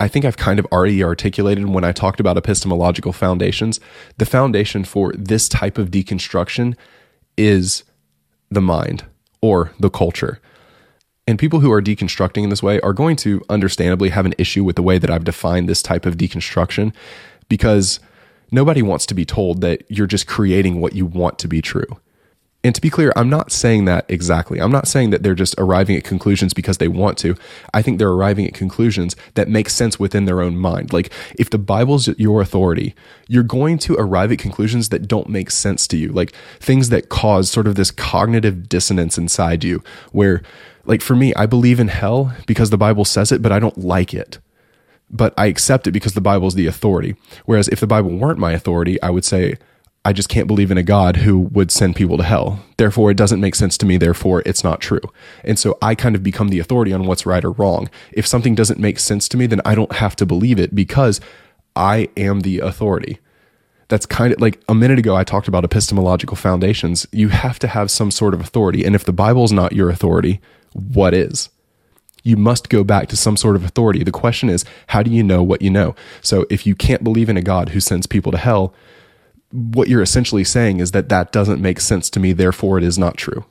I 0.00 0.08
think 0.08 0.24
I've 0.24 0.36
kind 0.36 0.58
of 0.58 0.66
already 0.66 1.02
articulated 1.02 1.66
when 1.68 1.84
I 1.84 1.92
talked 1.92 2.20
about 2.20 2.36
epistemological 2.36 3.12
foundations. 3.12 3.80
The 4.18 4.26
foundation 4.26 4.84
for 4.84 5.12
this 5.12 5.48
type 5.48 5.78
of 5.78 5.90
deconstruction 5.90 6.74
is 7.36 7.84
the 8.50 8.60
mind 8.60 9.04
or 9.40 9.72
the 9.78 9.90
culture. 9.90 10.40
And 11.26 11.38
people 11.38 11.60
who 11.60 11.72
are 11.72 11.82
deconstructing 11.82 12.44
in 12.44 12.50
this 12.50 12.62
way 12.62 12.80
are 12.80 12.92
going 12.92 13.16
to 13.16 13.42
understandably 13.48 14.10
have 14.10 14.26
an 14.26 14.34
issue 14.38 14.62
with 14.62 14.76
the 14.76 14.82
way 14.82 14.98
that 14.98 15.10
I've 15.10 15.24
defined 15.24 15.68
this 15.68 15.82
type 15.82 16.06
of 16.06 16.16
deconstruction 16.16 16.94
because 17.48 17.98
nobody 18.52 18.82
wants 18.82 19.06
to 19.06 19.14
be 19.14 19.24
told 19.24 19.60
that 19.60 19.82
you're 19.88 20.06
just 20.06 20.26
creating 20.26 20.80
what 20.80 20.94
you 20.94 21.04
want 21.04 21.38
to 21.40 21.48
be 21.48 21.60
true. 21.60 21.86
And 22.64 22.74
to 22.74 22.80
be 22.80 22.90
clear, 22.90 23.12
I'm 23.14 23.30
not 23.30 23.52
saying 23.52 23.84
that 23.84 24.06
exactly. 24.08 24.60
I'm 24.60 24.72
not 24.72 24.88
saying 24.88 25.10
that 25.10 25.22
they're 25.22 25.36
just 25.36 25.54
arriving 25.56 25.96
at 25.96 26.02
conclusions 26.02 26.52
because 26.52 26.78
they 26.78 26.88
want 26.88 27.16
to. 27.18 27.36
I 27.72 27.80
think 27.80 27.98
they're 27.98 28.10
arriving 28.10 28.46
at 28.46 28.54
conclusions 28.54 29.14
that 29.34 29.48
make 29.48 29.68
sense 29.70 30.00
within 30.00 30.24
their 30.24 30.40
own 30.40 30.56
mind. 30.56 30.92
Like, 30.92 31.12
if 31.38 31.48
the 31.48 31.58
Bible's 31.58 32.08
your 32.18 32.40
authority, 32.40 32.94
you're 33.28 33.44
going 33.44 33.78
to 33.78 33.94
arrive 33.94 34.32
at 34.32 34.38
conclusions 34.38 34.88
that 34.88 35.06
don't 35.06 35.28
make 35.28 35.50
sense 35.50 35.86
to 35.88 35.96
you, 35.96 36.08
like 36.08 36.32
things 36.58 36.88
that 36.88 37.08
cause 37.08 37.50
sort 37.50 37.68
of 37.68 37.76
this 37.76 37.92
cognitive 37.92 38.68
dissonance 38.68 39.16
inside 39.16 39.62
you, 39.62 39.84
where, 40.10 40.42
like, 40.86 41.02
for 41.02 41.14
me, 41.14 41.32
I 41.34 41.46
believe 41.46 41.78
in 41.78 41.88
hell 41.88 42.34
because 42.46 42.70
the 42.70 42.78
Bible 42.78 43.04
says 43.04 43.30
it, 43.30 43.42
but 43.42 43.52
I 43.52 43.60
don't 43.60 43.78
like 43.78 44.12
it 44.12 44.38
but 45.08 45.32
I 45.36 45.46
accept 45.46 45.86
it 45.86 45.92
because 45.92 46.14
the 46.14 46.20
Bible 46.20 46.48
is 46.48 46.54
the 46.54 46.66
authority. 46.66 47.14
Whereas 47.44 47.68
if 47.68 47.78
the 47.78 47.86
Bible 47.86 48.10
weren't 48.10 48.40
my 48.40 48.52
authority, 48.52 49.00
I 49.02 49.10
would 49.10 49.24
say, 49.24 49.56
I 50.06 50.12
just 50.12 50.28
can't 50.28 50.46
believe 50.46 50.70
in 50.70 50.78
a 50.78 50.84
God 50.84 51.16
who 51.16 51.36
would 51.36 51.72
send 51.72 51.96
people 51.96 52.16
to 52.16 52.22
hell. 52.22 52.60
Therefore, 52.76 53.10
it 53.10 53.16
doesn't 53.16 53.40
make 53.40 53.56
sense 53.56 53.76
to 53.78 53.86
me. 53.86 53.96
Therefore, 53.96 54.40
it's 54.46 54.62
not 54.62 54.80
true. 54.80 55.00
And 55.42 55.58
so 55.58 55.76
I 55.82 55.96
kind 55.96 56.14
of 56.14 56.22
become 56.22 56.46
the 56.48 56.60
authority 56.60 56.92
on 56.92 57.06
what's 57.06 57.26
right 57.26 57.44
or 57.44 57.50
wrong. 57.50 57.90
If 58.12 58.24
something 58.24 58.54
doesn't 58.54 58.78
make 58.78 59.00
sense 59.00 59.28
to 59.30 59.36
me, 59.36 59.46
then 59.46 59.60
I 59.64 59.74
don't 59.74 59.90
have 59.94 60.14
to 60.16 60.24
believe 60.24 60.60
it 60.60 60.76
because 60.76 61.20
I 61.74 62.08
am 62.16 62.42
the 62.42 62.60
authority. 62.60 63.18
That's 63.88 64.06
kind 64.06 64.32
of 64.32 64.40
like 64.40 64.62
a 64.68 64.76
minute 64.76 65.00
ago, 65.00 65.16
I 65.16 65.24
talked 65.24 65.48
about 65.48 65.64
epistemological 65.64 66.36
foundations. 66.36 67.08
You 67.10 67.30
have 67.30 67.58
to 67.58 67.66
have 67.66 67.90
some 67.90 68.12
sort 68.12 68.32
of 68.32 68.40
authority. 68.40 68.84
And 68.84 68.94
if 68.94 69.04
the 69.04 69.12
Bible's 69.12 69.50
not 69.50 69.72
your 69.72 69.90
authority, 69.90 70.40
what 70.72 71.14
is? 71.14 71.48
You 72.22 72.36
must 72.36 72.68
go 72.68 72.84
back 72.84 73.08
to 73.08 73.16
some 73.16 73.36
sort 73.36 73.56
of 73.56 73.64
authority. 73.64 74.04
The 74.04 74.12
question 74.12 74.50
is, 74.50 74.64
how 74.86 75.02
do 75.02 75.10
you 75.10 75.24
know 75.24 75.42
what 75.42 75.62
you 75.62 75.70
know? 75.70 75.96
So 76.22 76.46
if 76.48 76.64
you 76.64 76.76
can't 76.76 77.02
believe 77.02 77.28
in 77.28 77.36
a 77.36 77.42
God 77.42 77.70
who 77.70 77.80
sends 77.80 78.06
people 78.06 78.30
to 78.30 78.38
hell, 78.38 78.72
what 79.50 79.88
you're 79.88 80.02
essentially 80.02 80.44
saying 80.44 80.80
is 80.80 80.90
that 80.92 81.08
that 81.08 81.32
doesn't 81.32 81.62
make 81.62 81.80
sense 81.80 82.10
to 82.10 82.20
me, 82.20 82.32
therefore 82.32 82.78
it 82.78 82.84
is 82.84 82.98
not 82.98 83.16
true. 83.16 83.44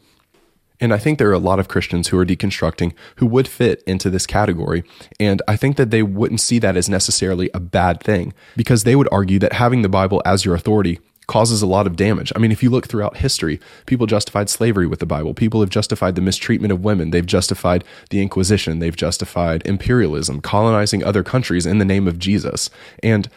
And 0.80 0.94
I 0.94 0.98
think 0.98 1.18
there 1.18 1.30
are 1.30 1.34
a 1.34 1.40
lot 1.40 1.60
of 1.60 1.70
Christians 1.70 2.10
who 2.10 2.20
are 2.20 2.26
deconstructing 2.26 2.94
who 3.16 3.26
would 3.28 3.48
fit 3.48 3.82
into 3.88 4.10
this 4.10 4.26
category. 4.26 4.84
And 5.20 5.42
I 5.48 5.56
think 5.56 5.78
that 5.78 5.90
they 5.90 6.04
wouldn't 6.04 6.42
see 6.42 6.60
that 6.60 6.76
as 6.76 6.90
necessarily 6.90 7.50
a 7.54 7.60
bad 7.60 8.02
thing 8.04 8.34
because 8.58 8.84
they 8.84 8.96
would 8.96 9.08
argue 9.12 9.40
that 9.40 9.54
having 9.54 9.84
the 9.84 9.90
Bible 9.90 10.22
as 10.26 10.44
your 10.44 10.54
authority 10.54 11.00
causes 11.28 11.62
a 11.62 11.68
lot 11.68 11.88
of 11.88 11.96
damage. 11.96 12.32
I 12.36 12.40
mean, 12.40 12.52
if 12.52 12.62
you 12.62 12.70
look 12.70 12.88
throughout 12.88 13.18
history, 13.18 13.60
people 13.86 14.06
justified 14.06 14.50
slavery 14.50 14.86
with 14.86 15.00
the 15.00 15.06
Bible. 15.06 15.34
People 15.34 15.62
have 15.62 15.70
justified 15.70 16.16
the 16.16 16.22
mistreatment 16.22 16.72
of 16.72 16.84
women. 16.84 17.12
They've 17.12 17.26
justified 17.26 17.84
the 18.10 18.22
Inquisition. 18.22 18.80
They've 18.80 18.96
justified 18.96 19.66
imperialism, 19.66 20.42
colonizing 20.42 21.04
other 21.04 21.24
countries 21.24 21.66
in 21.66 21.80
the 21.80 21.86
name 21.86 22.08
of 22.08 22.20
Jesus. 22.20 22.70
And 23.02 23.28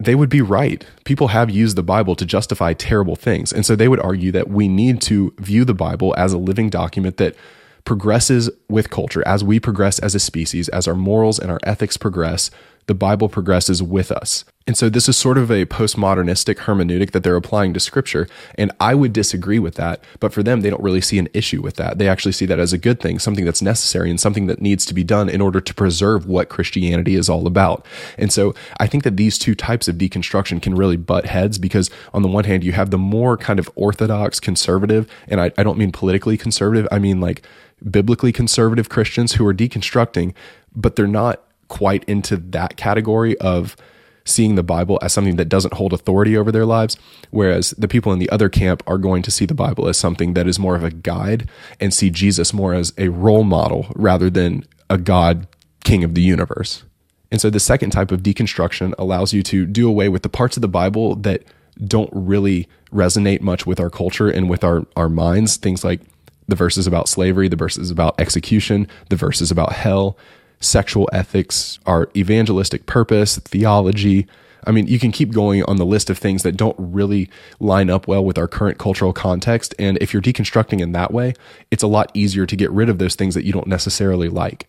they 0.00 0.14
would 0.14 0.28
be 0.28 0.42
right. 0.42 0.84
People 1.04 1.28
have 1.28 1.50
used 1.50 1.76
the 1.76 1.82
Bible 1.82 2.16
to 2.16 2.26
justify 2.26 2.72
terrible 2.72 3.16
things. 3.16 3.52
And 3.52 3.64
so 3.64 3.76
they 3.76 3.88
would 3.88 4.00
argue 4.00 4.32
that 4.32 4.48
we 4.48 4.68
need 4.68 5.00
to 5.02 5.32
view 5.38 5.64
the 5.64 5.74
Bible 5.74 6.14
as 6.18 6.32
a 6.32 6.38
living 6.38 6.68
document 6.68 7.16
that 7.18 7.36
progresses 7.84 8.50
with 8.68 8.90
culture. 8.90 9.26
As 9.26 9.44
we 9.44 9.60
progress 9.60 9.98
as 9.98 10.14
a 10.14 10.20
species, 10.20 10.68
as 10.70 10.88
our 10.88 10.94
morals 10.94 11.38
and 11.38 11.50
our 11.50 11.60
ethics 11.62 11.96
progress, 11.96 12.50
the 12.86 12.94
Bible 12.94 13.28
progresses 13.28 13.82
with 13.82 14.12
us. 14.12 14.44
And 14.66 14.78
so 14.78 14.88
this 14.88 15.10
is 15.10 15.16
sort 15.16 15.36
of 15.36 15.50
a 15.50 15.66
postmodernistic 15.66 16.56
hermeneutic 16.56 17.10
that 17.10 17.22
they're 17.22 17.36
applying 17.36 17.74
to 17.74 17.80
scripture. 17.80 18.26
And 18.56 18.72
I 18.80 18.94
would 18.94 19.12
disagree 19.12 19.58
with 19.58 19.74
that. 19.74 20.02
But 20.20 20.32
for 20.32 20.42
them, 20.42 20.62
they 20.62 20.70
don't 20.70 20.82
really 20.82 21.02
see 21.02 21.18
an 21.18 21.28
issue 21.34 21.60
with 21.60 21.76
that. 21.76 21.98
They 21.98 22.08
actually 22.08 22.32
see 22.32 22.46
that 22.46 22.58
as 22.58 22.72
a 22.72 22.78
good 22.78 22.98
thing, 22.98 23.18
something 23.18 23.44
that's 23.44 23.60
necessary 23.60 24.08
and 24.08 24.18
something 24.18 24.46
that 24.46 24.62
needs 24.62 24.86
to 24.86 24.94
be 24.94 25.04
done 25.04 25.28
in 25.28 25.42
order 25.42 25.60
to 25.60 25.74
preserve 25.74 26.26
what 26.26 26.48
Christianity 26.48 27.14
is 27.14 27.28
all 27.28 27.46
about. 27.46 27.84
And 28.16 28.32
so 28.32 28.54
I 28.80 28.86
think 28.86 29.04
that 29.04 29.18
these 29.18 29.38
two 29.38 29.54
types 29.54 29.86
of 29.86 29.96
deconstruction 29.96 30.62
can 30.62 30.74
really 30.74 30.96
butt 30.96 31.26
heads 31.26 31.58
because 31.58 31.90
on 32.14 32.22
the 32.22 32.28
one 32.28 32.44
hand, 32.44 32.64
you 32.64 32.72
have 32.72 32.90
the 32.90 32.98
more 32.98 33.36
kind 33.36 33.58
of 33.58 33.70
orthodox 33.74 34.40
conservative, 34.40 35.06
and 35.28 35.42
I, 35.42 35.52
I 35.58 35.62
don't 35.62 35.78
mean 35.78 35.92
politically 35.92 36.38
conservative, 36.38 36.88
I 36.90 36.98
mean 36.98 37.20
like 37.20 37.42
biblically 37.90 38.32
conservative 38.32 38.88
Christians 38.88 39.34
who 39.34 39.46
are 39.46 39.54
deconstructing, 39.54 40.32
but 40.74 40.96
they're 40.96 41.06
not 41.06 41.42
quite 41.68 42.04
into 42.04 42.36
that 42.36 42.76
category 42.76 43.36
of 43.38 43.76
seeing 44.24 44.54
the 44.54 44.62
Bible 44.62 44.98
as 45.02 45.12
something 45.12 45.36
that 45.36 45.48
doesn't 45.48 45.74
hold 45.74 45.92
authority 45.92 46.36
over 46.36 46.50
their 46.50 46.64
lives, 46.64 46.96
whereas 47.30 47.70
the 47.72 47.88
people 47.88 48.12
in 48.12 48.18
the 48.18 48.30
other 48.30 48.48
camp 48.48 48.82
are 48.86 48.98
going 48.98 49.22
to 49.22 49.30
see 49.30 49.44
the 49.44 49.54
Bible 49.54 49.86
as 49.88 49.98
something 49.98 50.34
that 50.34 50.46
is 50.46 50.58
more 50.58 50.76
of 50.76 50.84
a 50.84 50.90
guide 50.90 51.48
and 51.78 51.92
see 51.92 52.08
Jesus 52.10 52.54
more 52.54 52.72
as 52.72 52.92
a 52.96 53.08
role 53.08 53.44
model 53.44 53.86
rather 53.94 54.30
than 54.30 54.64
a 54.88 54.96
God 54.96 55.46
king 55.84 56.04
of 56.04 56.14
the 56.14 56.22
universe. 56.22 56.84
And 57.30 57.40
so 57.40 57.50
the 57.50 57.60
second 57.60 57.90
type 57.90 58.10
of 58.10 58.22
deconstruction 58.22 58.94
allows 58.98 59.32
you 59.32 59.42
to 59.44 59.66
do 59.66 59.88
away 59.88 60.08
with 60.08 60.22
the 60.22 60.28
parts 60.28 60.56
of 60.56 60.60
the 60.62 60.68
Bible 60.68 61.16
that 61.16 61.42
don't 61.84 62.10
really 62.12 62.68
resonate 62.92 63.40
much 63.40 63.66
with 63.66 63.80
our 63.80 63.90
culture 63.90 64.28
and 64.28 64.48
with 64.48 64.62
our, 64.62 64.86
our 64.96 65.08
minds. 65.08 65.56
Things 65.56 65.84
like 65.84 66.00
the 66.46 66.54
verses 66.54 66.86
about 66.86 67.08
slavery, 67.08 67.48
the 67.48 67.56
verses 67.56 67.90
about 67.90 68.18
execution, 68.20 68.86
the 69.08 69.16
verses 69.16 69.50
about 69.50 69.72
hell, 69.72 70.16
sexual 70.64 71.08
ethics, 71.12 71.78
our 71.86 72.08
evangelistic 72.16 72.86
purpose, 72.86 73.38
theology. 73.38 74.26
I 74.66 74.70
mean, 74.70 74.86
you 74.86 74.98
can 74.98 75.12
keep 75.12 75.32
going 75.32 75.62
on 75.64 75.76
the 75.76 75.84
list 75.84 76.08
of 76.08 76.18
things 76.18 76.42
that 76.42 76.56
don't 76.56 76.76
really 76.78 77.28
line 77.60 77.90
up 77.90 78.08
well 78.08 78.24
with 78.24 78.38
our 78.38 78.48
current 78.48 78.78
cultural 78.78 79.12
context. 79.12 79.74
And 79.78 79.98
if 80.00 80.12
you're 80.12 80.22
deconstructing 80.22 80.80
in 80.80 80.92
that 80.92 81.12
way, 81.12 81.34
it's 81.70 81.82
a 81.82 81.86
lot 81.86 82.10
easier 82.14 82.46
to 82.46 82.56
get 82.56 82.70
rid 82.70 82.88
of 82.88 82.98
those 82.98 83.14
things 83.14 83.34
that 83.34 83.44
you 83.44 83.52
don't 83.52 83.66
necessarily 83.66 84.28
like. 84.28 84.66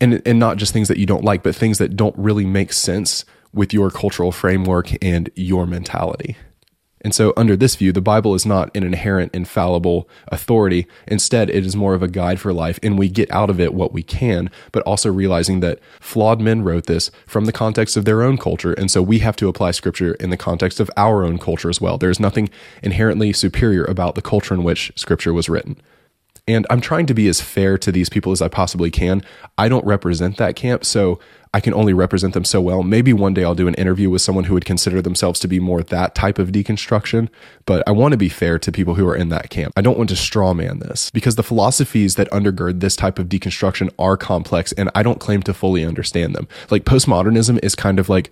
And, 0.00 0.22
and 0.24 0.38
not 0.38 0.56
just 0.56 0.72
things 0.72 0.88
that 0.88 0.96
you 0.96 1.04
don't 1.04 1.24
like, 1.24 1.42
but 1.42 1.54
things 1.54 1.76
that 1.78 1.94
don't 1.94 2.16
really 2.16 2.46
make 2.46 2.72
sense 2.72 3.26
with 3.52 3.74
your 3.74 3.90
cultural 3.90 4.32
framework 4.32 4.90
and 5.04 5.30
your 5.34 5.66
mentality. 5.66 6.36
And 7.02 7.14
so, 7.14 7.32
under 7.36 7.56
this 7.56 7.76
view, 7.76 7.92
the 7.92 8.00
Bible 8.00 8.34
is 8.34 8.44
not 8.44 8.74
an 8.76 8.82
inherent, 8.82 9.34
infallible 9.34 10.08
authority. 10.28 10.86
Instead, 11.06 11.48
it 11.48 11.64
is 11.64 11.74
more 11.74 11.94
of 11.94 12.02
a 12.02 12.08
guide 12.08 12.40
for 12.40 12.52
life, 12.52 12.78
and 12.82 12.98
we 12.98 13.08
get 13.08 13.30
out 13.30 13.48
of 13.48 13.58
it 13.58 13.72
what 13.72 13.92
we 13.92 14.02
can, 14.02 14.50
but 14.72 14.82
also 14.82 15.10
realizing 15.10 15.60
that 15.60 15.78
flawed 15.98 16.40
men 16.40 16.62
wrote 16.62 16.86
this 16.86 17.10
from 17.26 17.46
the 17.46 17.52
context 17.52 17.96
of 17.96 18.04
their 18.04 18.22
own 18.22 18.36
culture. 18.36 18.72
And 18.74 18.90
so, 18.90 19.02
we 19.02 19.20
have 19.20 19.36
to 19.36 19.48
apply 19.48 19.70
scripture 19.70 20.14
in 20.14 20.30
the 20.30 20.36
context 20.36 20.80
of 20.80 20.90
our 20.96 21.24
own 21.24 21.38
culture 21.38 21.70
as 21.70 21.80
well. 21.80 21.96
There's 21.96 22.20
nothing 22.20 22.50
inherently 22.82 23.32
superior 23.32 23.84
about 23.84 24.14
the 24.14 24.22
culture 24.22 24.54
in 24.54 24.62
which 24.62 24.92
scripture 24.96 25.32
was 25.32 25.48
written. 25.48 25.80
And 26.46 26.66
I'm 26.68 26.80
trying 26.80 27.06
to 27.06 27.14
be 27.14 27.28
as 27.28 27.40
fair 27.40 27.78
to 27.78 27.92
these 27.92 28.08
people 28.08 28.32
as 28.32 28.42
I 28.42 28.48
possibly 28.48 28.90
can. 28.90 29.22
I 29.56 29.68
don't 29.68 29.84
represent 29.86 30.36
that 30.38 30.56
camp, 30.56 30.84
so 30.84 31.20
I 31.52 31.60
can 31.60 31.74
only 31.74 31.92
represent 31.92 32.32
them 32.32 32.44
so 32.44 32.60
well. 32.60 32.84
Maybe 32.84 33.12
one 33.12 33.34
day 33.34 33.42
I'll 33.42 33.56
do 33.56 33.66
an 33.66 33.74
interview 33.74 34.08
with 34.08 34.22
someone 34.22 34.44
who 34.44 34.54
would 34.54 34.64
consider 34.64 35.02
themselves 35.02 35.40
to 35.40 35.48
be 35.48 35.58
more 35.58 35.82
that 35.82 36.14
type 36.14 36.38
of 36.38 36.52
deconstruction, 36.52 37.28
but 37.66 37.82
I 37.88 37.90
want 37.90 38.12
to 38.12 38.18
be 38.18 38.28
fair 38.28 38.58
to 38.60 38.70
people 38.70 38.94
who 38.94 39.06
are 39.08 39.16
in 39.16 39.30
that 39.30 39.50
camp. 39.50 39.72
I 39.76 39.80
don't 39.80 39.98
want 39.98 40.10
to 40.10 40.14
strawman 40.14 40.78
this 40.80 41.10
because 41.10 41.34
the 41.34 41.42
philosophies 41.42 42.14
that 42.14 42.30
undergird 42.30 42.80
this 42.80 42.94
type 42.94 43.18
of 43.18 43.28
deconstruction 43.28 43.90
are 43.98 44.16
complex 44.16 44.70
and 44.72 44.90
I 44.94 45.02
don't 45.02 45.18
claim 45.18 45.42
to 45.42 45.54
fully 45.54 45.84
understand 45.84 46.36
them. 46.36 46.46
Like 46.70 46.84
postmodernism 46.84 47.58
is 47.64 47.74
kind 47.74 47.98
of 47.98 48.08
like 48.08 48.30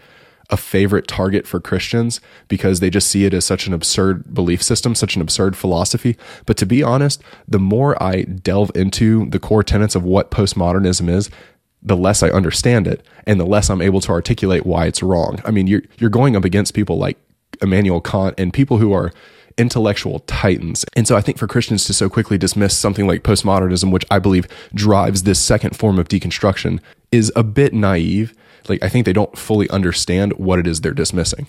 a 0.50 0.56
favorite 0.56 1.06
target 1.06 1.46
for 1.46 1.60
Christians 1.60 2.20
because 2.46 2.80
they 2.80 2.88
just 2.88 3.08
see 3.08 3.24
it 3.24 3.34
as 3.34 3.44
such 3.44 3.66
an 3.66 3.74
absurd 3.74 4.32
belief 4.32 4.62
system, 4.62 4.94
such 4.94 5.14
an 5.16 5.22
absurd 5.22 5.56
philosophy. 5.56 6.16
But 6.46 6.56
to 6.58 6.66
be 6.66 6.82
honest, 6.82 7.22
the 7.46 7.58
more 7.58 8.00
I 8.02 8.22
delve 8.22 8.70
into 8.74 9.28
the 9.28 9.38
core 9.38 9.62
tenets 9.62 9.94
of 9.94 10.04
what 10.04 10.30
postmodernism 10.30 11.10
is, 11.10 11.30
the 11.82 11.96
less 11.96 12.22
I 12.22 12.30
understand 12.30 12.86
it 12.86 13.06
and 13.26 13.38
the 13.38 13.46
less 13.46 13.70
I'm 13.70 13.82
able 13.82 14.00
to 14.00 14.12
articulate 14.12 14.66
why 14.66 14.86
it's 14.86 15.02
wrong. 15.02 15.40
I 15.44 15.50
mean, 15.50 15.66
you're 15.66 15.82
you're 15.98 16.10
going 16.10 16.36
up 16.36 16.44
against 16.44 16.74
people 16.74 16.98
like 16.98 17.18
Immanuel 17.62 18.00
Kant 18.00 18.34
and 18.38 18.52
people 18.52 18.78
who 18.78 18.92
are 18.92 19.12
intellectual 19.56 20.20
titans. 20.20 20.84
And 20.94 21.06
so 21.06 21.16
I 21.16 21.20
think 21.20 21.36
for 21.36 21.48
Christians 21.48 21.84
to 21.86 21.92
so 21.92 22.08
quickly 22.08 22.38
dismiss 22.38 22.76
something 22.76 23.06
like 23.06 23.24
postmodernism, 23.24 23.90
which 23.90 24.04
I 24.10 24.20
believe 24.20 24.46
drives 24.72 25.24
this 25.24 25.40
second 25.40 25.76
form 25.76 25.98
of 25.98 26.08
deconstruction, 26.08 26.80
is 27.10 27.32
a 27.34 27.42
bit 27.42 27.74
naive. 27.74 28.34
Like 28.68 28.82
I 28.82 28.88
think 28.88 29.04
they 29.04 29.12
don't 29.12 29.36
fully 29.36 29.68
understand 29.70 30.32
what 30.34 30.58
it 30.58 30.66
is 30.66 30.80
they're 30.80 30.92
dismissing. 30.92 31.48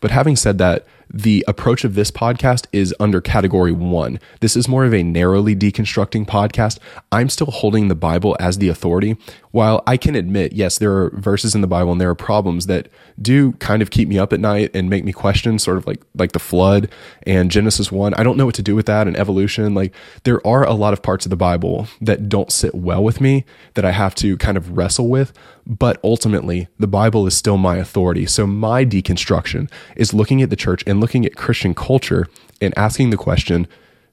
But 0.00 0.10
having 0.10 0.36
said 0.36 0.58
that, 0.58 0.86
the 1.12 1.44
approach 1.48 1.84
of 1.84 1.94
this 1.94 2.10
podcast 2.10 2.66
is 2.72 2.94
under 3.00 3.20
category 3.20 3.72
one. 3.72 4.20
This 4.40 4.56
is 4.56 4.68
more 4.68 4.84
of 4.84 4.94
a 4.94 5.02
narrowly 5.02 5.56
deconstructing 5.56 6.26
podcast. 6.26 6.78
I'm 7.10 7.28
still 7.28 7.50
holding 7.50 7.88
the 7.88 7.94
Bible 7.96 8.36
as 8.38 8.58
the 8.58 8.68
authority. 8.68 9.16
While 9.50 9.82
I 9.86 9.96
can 9.96 10.14
admit, 10.14 10.52
yes, 10.52 10.78
there 10.78 10.92
are 10.92 11.10
verses 11.10 11.56
in 11.56 11.60
the 11.60 11.66
Bible 11.66 11.90
and 11.90 12.00
there 12.00 12.10
are 12.10 12.14
problems 12.14 12.66
that 12.66 12.88
do 13.20 13.52
kind 13.54 13.82
of 13.82 13.90
keep 13.90 14.08
me 14.08 14.18
up 14.18 14.32
at 14.32 14.38
night 14.38 14.70
and 14.72 14.88
make 14.88 15.04
me 15.04 15.12
question, 15.12 15.58
sort 15.58 15.76
of 15.76 15.86
like 15.86 16.00
like 16.14 16.32
the 16.32 16.38
flood 16.38 16.88
and 17.24 17.50
Genesis 17.50 17.90
one. 17.90 18.14
I 18.14 18.22
don't 18.22 18.36
know 18.36 18.46
what 18.46 18.54
to 18.54 18.62
do 18.62 18.76
with 18.76 18.86
that 18.86 19.08
and 19.08 19.16
evolution. 19.16 19.74
Like 19.74 19.92
there 20.22 20.44
are 20.46 20.64
a 20.64 20.74
lot 20.74 20.92
of 20.92 21.02
parts 21.02 21.26
of 21.26 21.30
the 21.30 21.36
Bible 21.36 21.88
that 22.00 22.28
don't 22.28 22.52
sit 22.52 22.74
well 22.74 23.02
with 23.02 23.20
me 23.20 23.44
that 23.74 23.84
I 23.84 23.90
have 23.90 24.14
to 24.16 24.36
kind 24.36 24.56
of 24.56 24.76
wrestle 24.76 25.08
with. 25.08 25.32
But 25.66 26.00
ultimately, 26.02 26.68
the 26.78 26.86
Bible 26.86 27.26
is 27.26 27.36
still 27.36 27.56
my 27.56 27.76
authority. 27.76 28.26
So 28.26 28.46
my 28.46 28.84
deconstruction 28.84 29.70
is 29.94 30.14
looking 30.14 30.42
at 30.42 30.50
the 30.50 30.56
church 30.56 30.82
and 30.86 30.99
looking 31.00 31.24
at 31.26 31.36
Christian 31.36 31.74
culture 31.74 32.26
and 32.60 32.76
asking 32.76 33.10
the 33.10 33.16
question 33.16 33.66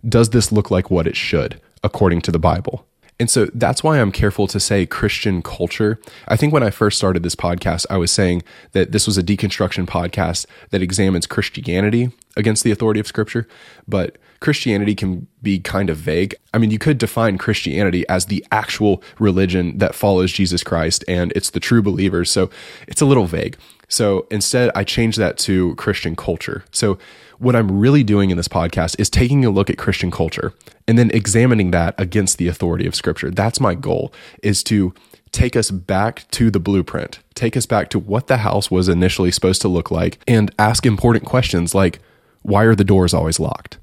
Does 0.08 0.29
this 0.29 0.51
look 0.51 0.72
like 0.72 0.89
what 0.89 1.08
it 1.08 1.15
should, 1.15 1.62
according 1.84 2.22
to 2.22 2.32
the 2.32 2.39
Bible? 2.39 2.86
And 3.20 3.29
so 3.29 3.48
that's 3.53 3.84
why 3.84 4.00
I'm 4.00 4.12
careful 4.12 4.46
to 4.48 4.60
say 4.60 4.86
Christian 4.86 5.41
culture. 5.41 6.00
I 6.27 6.38
think 6.38 6.53
when 6.53 6.62
I 6.62 6.70
first 6.70 6.98
started 6.98 7.24
this 7.24 7.36
podcast, 7.36 7.86
I 7.89 7.98
was 7.98 8.12
saying 8.12 8.44
that 8.74 8.91
this 8.91 9.08
was 9.08 9.17
a 9.17 9.24
deconstruction 9.24 9.88
podcast 9.88 10.46
that 10.70 10.84
examines 10.84 11.25
Christianity 11.25 12.12
against 12.36 12.63
the 12.63 12.72
authority 12.72 13.00
of 13.00 13.08
Scripture. 13.08 13.48
But 13.88 14.20
Christianity 14.39 14.94
can 14.94 15.25
be 15.41 15.60
kind 15.60 15.89
of 15.89 15.98
vague. 15.98 16.36
I 16.53 16.60
mean, 16.60 16.70
you 16.70 16.77
could 16.77 17.00
define 17.00 17.39
Christianity 17.39 18.08
as 18.08 18.27
the 18.27 18.46
actual 18.51 19.01
religion 19.17 19.79
that 19.79 19.96
follows 19.96 20.32
Jesus 20.32 20.63
Christ 20.63 21.03
and 21.08 21.32
it's 21.36 21.50
the 21.50 21.60
true 21.60 21.82
believers. 21.82 22.29
So 22.29 22.51
it's 22.88 23.01
a 23.01 23.06
little 23.06 23.25
vague. 23.25 23.58
So 23.88 24.27
instead, 24.29 24.70
I 24.75 24.84
changed 24.84 25.17
that 25.17 25.38
to 25.39 25.75
Christian 25.75 26.15
culture. 26.15 26.65
So 26.72 26.98
what 27.39 27.56
I'm 27.56 27.79
really 27.79 28.03
doing 28.03 28.32
in 28.32 28.38
this 28.38 28.48
podcast 28.48 29.00
is 29.00 29.10
taking 29.10 29.46
a 29.46 29.50
look 29.50 29.70
at 29.70 29.77
Christian 29.77 30.12
culture 30.12 30.53
and 30.88 30.98
then 30.98 31.12
examining 31.12 31.72
that 31.72 31.96
against 31.98 32.38
the 32.38 32.48
authority 32.48 32.86
of 32.86 32.96
Scripture. 32.96 33.29
That's 33.29 33.60
my 33.60 33.75
goal, 33.75 34.13
is 34.44 34.63
to 34.63 34.94
take 35.32 35.56
us 35.56 35.72
back 35.72 36.29
to 36.32 36.50
the 36.50 36.60
blueprint, 36.60 37.20
take 37.36 37.56
us 37.56 37.65
back 37.65 37.89
to 37.89 38.00
what 38.00 38.27
the 38.27 38.38
house 38.38 38.72
was 38.72 38.89
initially 38.89 39.32
supposed 39.32 39.62
to 39.62 39.67
look 39.67 39.91
like, 39.91 40.20
and 40.27 40.51
ask 40.58 40.86
important 40.86 41.25
questions 41.25 41.75
like 41.75 42.00
why 42.41 42.63
are 42.63 42.75
the 42.75 42.84
doors 42.84 43.13
always 43.13 43.39
locked? 43.39 43.77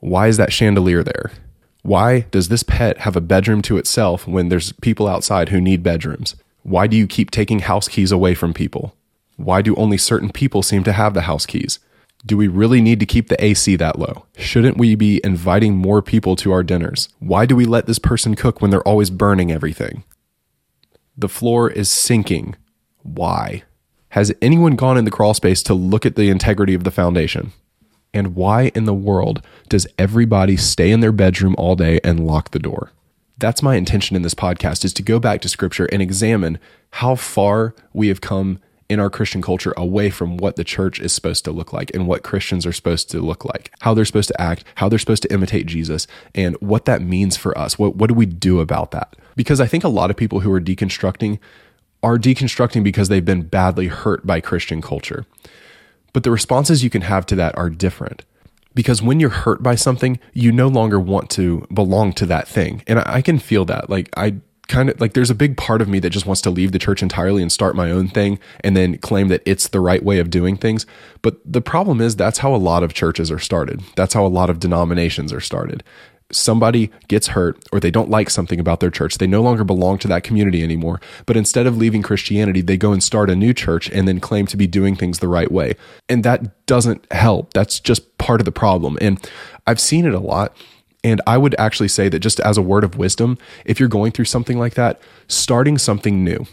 Why 0.00 0.26
is 0.26 0.36
that 0.36 0.52
chandelier 0.52 1.02
there? 1.02 1.30
Why 1.82 2.20
does 2.30 2.48
this 2.48 2.62
pet 2.62 2.98
have 2.98 3.16
a 3.16 3.20
bedroom 3.20 3.62
to 3.62 3.76
itself 3.76 4.26
when 4.26 4.48
there's 4.48 4.72
people 4.72 5.06
outside 5.06 5.48
who 5.48 5.60
need 5.60 5.82
bedrooms? 5.82 6.34
Why 6.62 6.86
do 6.86 6.96
you 6.96 7.06
keep 7.06 7.30
taking 7.30 7.60
house 7.60 7.88
keys 7.88 8.12
away 8.12 8.34
from 8.34 8.54
people? 8.54 8.94
Why 9.42 9.60
do 9.60 9.74
only 9.74 9.98
certain 9.98 10.30
people 10.30 10.62
seem 10.62 10.84
to 10.84 10.92
have 10.92 11.14
the 11.14 11.22
house 11.22 11.46
keys? 11.46 11.80
Do 12.24 12.36
we 12.36 12.46
really 12.46 12.80
need 12.80 13.00
to 13.00 13.06
keep 13.06 13.26
the 13.26 13.44
AC 13.44 13.74
that 13.74 13.98
low? 13.98 14.26
Shouldn't 14.36 14.78
we 14.78 14.94
be 14.94 15.20
inviting 15.24 15.74
more 15.74 16.00
people 16.00 16.36
to 16.36 16.52
our 16.52 16.62
dinners? 16.62 17.08
Why 17.18 17.46
do 17.46 17.56
we 17.56 17.64
let 17.64 17.86
this 17.86 17.98
person 17.98 18.36
cook 18.36 18.60
when 18.60 18.70
they're 18.70 18.86
always 18.86 19.10
burning 19.10 19.50
everything? 19.50 20.04
The 21.16 21.28
floor 21.28 21.68
is 21.68 21.90
sinking. 21.90 22.54
Why? 23.02 23.64
Has 24.10 24.32
anyone 24.40 24.76
gone 24.76 24.96
in 24.96 25.04
the 25.04 25.10
crawl 25.10 25.34
space 25.34 25.64
to 25.64 25.74
look 25.74 26.06
at 26.06 26.14
the 26.14 26.30
integrity 26.30 26.74
of 26.74 26.84
the 26.84 26.92
foundation? 26.92 27.50
And 28.14 28.36
why 28.36 28.70
in 28.76 28.84
the 28.84 28.94
world 28.94 29.42
does 29.68 29.88
everybody 29.98 30.56
stay 30.56 30.92
in 30.92 31.00
their 31.00 31.10
bedroom 31.10 31.56
all 31.58 31.74
day 31.74 31.98
and 32.04 32.24
lock 32.24 32.52
the 32.52 32.60
door? 32.60 32.92
That's 33.38 33.62
my 33.62 33.74
intention 33.74 34.14
in 34.14 34.22
this 34.22 34.34
podcast 34.34 34.84
is 34.84 34.92
to 34.94 35.02
go 35.02 35.18
back 35.18 35.40
to 35.40 35.48
scripture 35.48 35.86
and 35.86 36.00
examine 36.00 36.60
how 36.90 37.16
far 37.16 37.74
we 37.92 38.06
have 38.06 38.20
come 38.20 38.60
in 38.92 39.00
our 39.00 39.10
Christian 39.10 39.42
culture 39.42 39.74
away 39.76 40.10
from 40.10 40.36
what 40.36 40.56
the 40.56 40.64
church 40.64 41.00
is 41.00 41.12
supposed 41.12 41.44
to 41.44 41.50
look 41.50 41.72
like 41.72 41.90
and 41.94 42.06
what 42.06 42.22
Christians 42.22 42.66
are 42.66 42.72
supposed 42.72 43.10
to 43.10 43.20
look 43.20 43.44
like, 43.44 43.72
how 43.80 43.94
they're 43.94 44.04
supposed 44.04 44.28
to 44.28 44.40
act, 44.40 44.64
how 44.76 44.88
they're 44.88 44.98
supposed 44.98 45.22
to 45.22 45.32
imitate 45.32 45.66
Jesus, 45.66 46.06
and 46.34 46.56
what 46.60 46.84
that 46.84 47.02
means 47.02 47.36
for 47.36 47.56
us. 47.56 47.78
What, 47.78 47.96
what 47.96 48.08
do 48.08 48.14
we 48.14 48.26
do 48.26 48.60
about 48.60 48.90
that? 48.92 49.16
Because 49.34 49.60
I 49.60 49.66
think 49.66 49.82
a 49.82 49.88
lot 49.88 50.10
of 50.10 50.16
people 50.16 50.40
who 50.40 50.52
are 50.52 50.60
deconstructing 50.60 51.38
are 52.02 52.18
deconstructing 52.18 52.82
because 52.82 53.08
they've 53.08 53.24
been 53.24 53.42
badly 53.42 53.86
hurt 53.86 54.26
by 54.26 54.40
Christian 54.40 54.82
culture. 54.82 55.24
But 56.12 56.24
the 56.24 56.30
responses 56.30 56.84
you 56.84 56.90
can 56.90 57.02
have 57.02 57.26
to 57.26 57.36
that 57.36 57.56
are 57.56 57.70
different. 57.70 58.24
Because 58.74 59.02
when 59.02 59.20
you're 59.20 59.30
hurt 59.30 59.62
by 59.62 59.74
something, 59.74 60.18
you 60.32 60.50
no 60.50 60.68
longer 60.68 60.98
want 60.98 61.30
to 61.30 61.66
belong 61.72 62.12
to 62.14 62.26
that 62.26 62.48
thing. 62.48 62.82
And 62.86 62.98
I, 62.98 63.04
I 63.06 63.22
can 63.22 63.38
feel 63.38 63.64
that. 63.66 63.88
Like, 63.88 64.08
I 64.16 64.36
kind 64.72 64.88
of 64.88 64.98
like 65.00 65.12
there's 65.12 65.30
a 65.30 65.34
big 65.34 65.58
part 65.58 65.82
of 65.82 65.88
me 65.88 65.98
that 65.98 66.10
just 66.10 66.24
wants 66.24 66.40
to 66.40 66.50
leave 66.50 66.72
the 66.72 66.78
church 66.78 67.02
entirely 67.02 67.42
and 67.42 67.52
start 67.52 67.76
my 67.76 67.90
own 67.90 68.08
thing 68.08 68.38
and 68.64 68.74
then 68.74 68.96
claim 68.98 69.28
that 69.28 69.42
it's 69.44 69.68
the 69.68 69.80
right 69.80 70.02
way 70.02 70.18
of 70.18 70.30
doing 70.30 70.56
things. 70.56 70.86
But 71.20 71.36
the 71.44 71.60
problem 71.60 72.00
is 72.00 72.16
that's 72.16 72.38
how 72.38 72.54
a 72.54 72.56
lot 72.56 72.82
of 72.82 72.94
churches 72.94 73.30
are 73.30 73.38
started. 73.38 73.82
That's 73.96 74.14
how 74.14 74.24
a 74.24 74.28
lot 74.28 74.48
of 74.48 74.58
denominations 74.58 75.30
are 75.30 75.40
started. 75.40 75.84
Somebody 76.30 76.90
gets 77.08 77.28
hurt 77.28 77.62
or 77.70 77.80
they 77.80 77.90
don't 77.90 78.08
like 78.08 78.30
something 78.30 78.58
about 78.58 78.80
their 78.80 78.90
church. 78.90 79.18
They 79.18 79.26
no 79.26 79.42
longer 79.42 79.64
belong 79.64 79.98
to 79.98 80.08
that 80.08 80.24
community 80.24 80.64
anymore. 80.64 81.02
But 81.26 81.36
instead 81.36 81.66
of 81.66 81.76
leaving 81.76 82.00
Christianity, 82.00 82.62
they 82.62 82.78
go 82.78 82.92
and 82.92 83.02
start 83.02 83.28
a 83.28 83.36
new 83.36 83.52
church 83.52 83.90
and 83.90 84.08
then 84.08 84.20
claim 84.20 84.46
to 84.46 84.56
be 84.56 84.66
doing 84.66 84.96
things 84.96 85.18
the 85.18 85.28
right 85.28 85.52
way. 85.52 85.74
And 86.08 86.24
that 86.24 86.64
doesn't 86.64 87.06
help. 87.12 87.52
That's 87.52 87.78
just 87.78 88.16
part 88.16 88.40
of 88.40 88.46
the 88.46 88.52
problem. 88.52 88.96
And 89.02 89.20
I've 89.66 89.80
seen 89.80 90.06
it 90.06 90.14
a 90.14 90.18
lot 90.18 90.56
and 91.04 91.20
I 91.26 91.38
would 91.38 91.54
actually 91.58 91.88
say 91.88 92.08
that 92.08 92.20
just 92.20 92.40
as 92.40 92.56
a 92.56 92.62
word 92.62 92.84
of 92.84 92.96
wisdom, 92.96 93.38
if 93.64 93.80
you're 93.80 93.88
going 93.88 94.12
through 94.12 94.26
something 94.26 94.58
like 94.58 94.74
that, 94.74 95.00
starting 95.28 95.78
something 95.78 96.22
new 96.22 96.46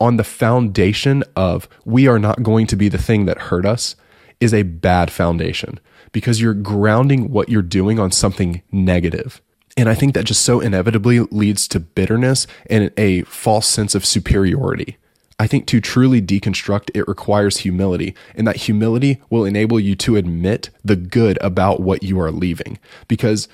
on 0.00 0.16
the 0.16 0.24
foundation 0.24 1.22
of 1.36 1.68
we 1.84 2.08
are 2.08 2.18
not 2.18 2.42
going 2.42 2.66
to 2.68 2.76
be 2.76 2.88
the 2.88 2.98
thing 2.98 3.26
that 3.26 3.38
hurt 3.38 3.66
us 3.66 3.96
is 4.40 4.54
a 4.54 4.62
bad 4.62 5.10
foundation 5.10 5.78
because 6.12 6.40
you're 6.40 6.54
grounding 6.54 7.30
what 7.30 7.50
you're 7.50 7.62
doing 7.62 7.98
on 7.98 8.10
something 8.10 8.62
negative. 8.72 9.42
And 9.76 9.88
I 9.88 9.94
think 9.94 10.14
that 10.14 10.24
just 10.24 10.42
so 10.42 10.60
inevitably 10.60 11.20
leads 11.20 11.68
to 11.68 11.80
bitterness 11.80 12.46
and 12.68 12.90
a 12.96 13.22
false 13.22 13.66
sense 13.66 13.94
of 13.94 14.06
superiority. 14.06 14.96
I 15.38 15.46
think 15.46 15.66
to 15.66 15.80
truly 15.80 16.20
deconstruct, 16.20 16.90
it 16.92 17.08
requires 17.08 17.58
humility, 17.58 18.14
and 18.34 18.46
that 18.46 18.56
humility 18.56 19.22
will 19.30 19.46
enable 19.46 19.80
you 19.80 19.94
to 19.96 20.16
admit 20.16 20.68
the 20.84 20.96
good 20.96 21.38
about 21.40 21.80
what 21.80 22.02
you 22.02 22.20
are 22.20 22.30
leaving. 22.30 22.78
Because 23.08 23.48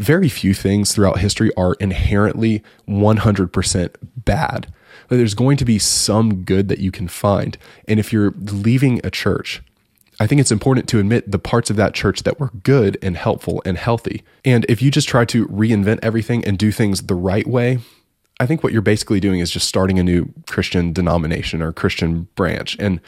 very 0.00 0.28
few 0.28 0.54
things 0.54 0.92
throughout 0.92 1.18
history 1.18 1.50
are 1.56 1.74
inherently 1.74 2.62
100% 2.88 3.94
bad. 4.16 4.72
There's 5.08 5.34
going 5.34 5.56
to 5.58 5.64
be 5.64 5.78
some 5.78 6.42
good 6.42 6.68
that 6.68 6.78
you 6.78 6.90
can 6.90 7.06
find. 7.06 7.58
And 7.86 8.00
if 8.00 8.12
you're 8.12 8.32
leaving 8.32 9.00
a 9.04 9.10
church, 9.10 9.62
I 10.18 10.26
think 10.26 10.40
it's 10.40 10.52
important 10.52 10.88
to 10.88 10.98
admit 10.98 11.30
the 11.30 11.38
parts 11.38 11.70
of 11.70 11.76
that 11.76 11.94
church 11.94 12.22
that 12.22 12.40
were 12.40 12.50
good 12.62 12.96
and 13.02 13.16
helpful 13.16 13.62
and 13.66 13.76
healthy. 13.76 14.22
And 14.44 14.64
if 14.68 14.80
you 14.80 14.90
just 14.90 15.08
try 15.08 15.24
to 15.26 15.46
reinvent 15.48 16.00
everything 16.02 16.44
and 16.44 16.58
do 16.58 16.72
things 16.72 17.02
the 17.02 17.14
right 17.14 17.46
way, 17.46 17.78
I 18.38 18.46
think 18.46 18.62
what 18.62 18.72
you're 18.72 18.82
basically 18.82 19.20
doing 19.20 19.40
is 19.40 19.50
just 19.50 19.68
starting 19.68 19.98
a 19.98 20.02
new 20.02 20.32
Christian 20.46 20.94
denomination 20.94 21.60
or 21.60 21.72
Christian 21.72 22.28
branch. 22.36 22.76
And 22.80 23.00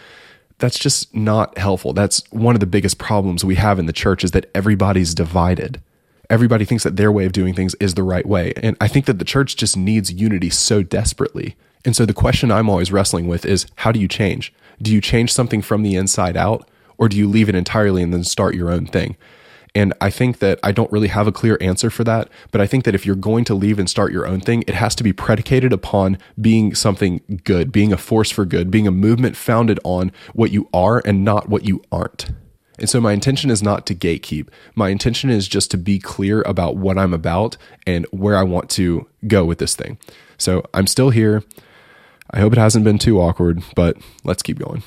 that's 0.58 0.78
just 0.78 1.14
not 1.14 1.56
helpful. 1.56 1.94
That's 1.94 2.22
one 2.32 2.54
of 2.54 2.61
the 2.61 2.66
biggest 2.66 2.99
problems 2.99 3.44
we 3.44 3.54
have 3.54 3.78
in 3.78 3.87
the 3.87 3.92
church 3.94 4.25
is 4.25 4.32
that 4.32 4.50
everybody's 4.54 5.14
divided. 5.14 5.80
Everybody 6.32 6.64
thinks 6.64 6.82
that 6.84 6.96
their 6.96 7.12
way 7.12 7.26
of 7.26 7.32
doing 7.32 7.52
things 7.52 7.74
is 7.74 7.92
the 7.92 8.02
right 8.02 8.24
way. 8.24 8.54
And 8.62 8.74
I 8.80 8.88
think 8.88 9.04
that 9.04 9.18
the 9.18 9.24
church 9.24 9.54
just 9.54 9.76
needs 9.76 10.10
unity 10.10 10.48
so 10.48 10.82
desperately. 10.82 11.56
And 11.84 11.94
so 11.94 12.06
the 12.06 12.14
question 12.14 12.50
I'm 12.50 12.70
always 12.70 12.90
wrestling 12.90 13.28
with 13.28 13.44
is 13.44 13.66
how 13.76 13.92
do 13.92 14.00
you 14.00 14.08
change? 14.08 14.50
Do 14.80 14.90
you 14.90 15.02
change 15.02 15.30
something 15.30 15.60
from 15.60 15.82
the 15.82 15.94
inside 15.94 16.34
out 16.34 16.66
or 16.96 17.10
do 17.10 17.18
you 17.18 17.28
leave 17.28 17.50
it 17.50 17.54
entirely 17.54 18.02
and 18.02 18.14
then 18.14 18.24
start 18.24 18.54
your 18.54 18.70
own 18.70 18.86
thing? 18.86 19.18
And 19.74 19.92
I 20.00 20.08
think 20.08 20.38
that 20.38 20.58
I 20.62 20.72
don't 20.72 20.90
really 20.90 21.08
have 21.08 21.26
a 21.26 21.32
clear 21.32 21.58
answer 21.60 21.90
for 21.90 22.02
that. 22.04 22.30
But 22.50 22.62
I 22.62 22.66
think 22.66 22.84
that 22.84 22.94
if 22.94 23.04
you're 23.04 23.14
going 23.14 23.44
to 23.44 23.54
leave 23.54 23.78
and 23.78 23.90
start 23.90 24.10
your 24.10 24.26
own 24.26 24.40
thing, 24.40 24.64
it 24.66 24.74
has 24.74 24.94
to 24.94 25.04
be 25.04 25.12
predicated 25.12 25.70
upon 25.70 26.16
being 26.40 26.74
something 26.74 27.42
good, 27.44 27.70
being 27.70 27.92
a 27.92 27.98
force 27.98 28.30
for 28.30 28.46
good, 28.46 28.70
being 28.70 28.86
a 28.86 28.90
movement 28.90 29.36
founded 29.36 29.78
on 29.84 30.10
what 30.32 30.50
you 30.50 30.66
are 30.72 31.02
and 31.04 31.26
not 31.26 31.50
what 31.50 31.66
you 31.66 31.82
aren't. 31.92 32.30
And 32.82 32.90
so 32.90 33.00
my 33.00 33.12
intention 33.12 33.48
is 33.48 33.62
not 33.62 33.86
to 33.86 33.94
gatekeep. 33.94 34.48
My 34.74 34.88
intention 34.88 35.30
is 35.30 35.46
just 35.46 35.70
to 35.70 35.78
be 35.78 36.00
clear 36.00 36.42
about 36.42 36.76
what 36.76 36.98
I'm 36.98 37.14
about 37.14 37.56
and 37.86 38.06
where 38.10 38.36
I 38.36 38.42
want 38.42 38.68
to 38.70 39.06
go 39.28 39.44
with 39.44 39.58
this 39.58 39.76
thing. 39.76 39.98
So 40.36 40.64
I'm 40.74 40.88
still 40.88 41.10
here. 41.10 41.44
I 42.32 42.40
hope 42.40 42.52
it 42.52 42.58
hasn't 42.58 42.84
been 42.84 42.98
too 42.98 43.20
awkward, 43.20 43.62
but 43.76 43.96
let's 44.24 44.42
keep 44.42 44.58
going. 44.58 44.82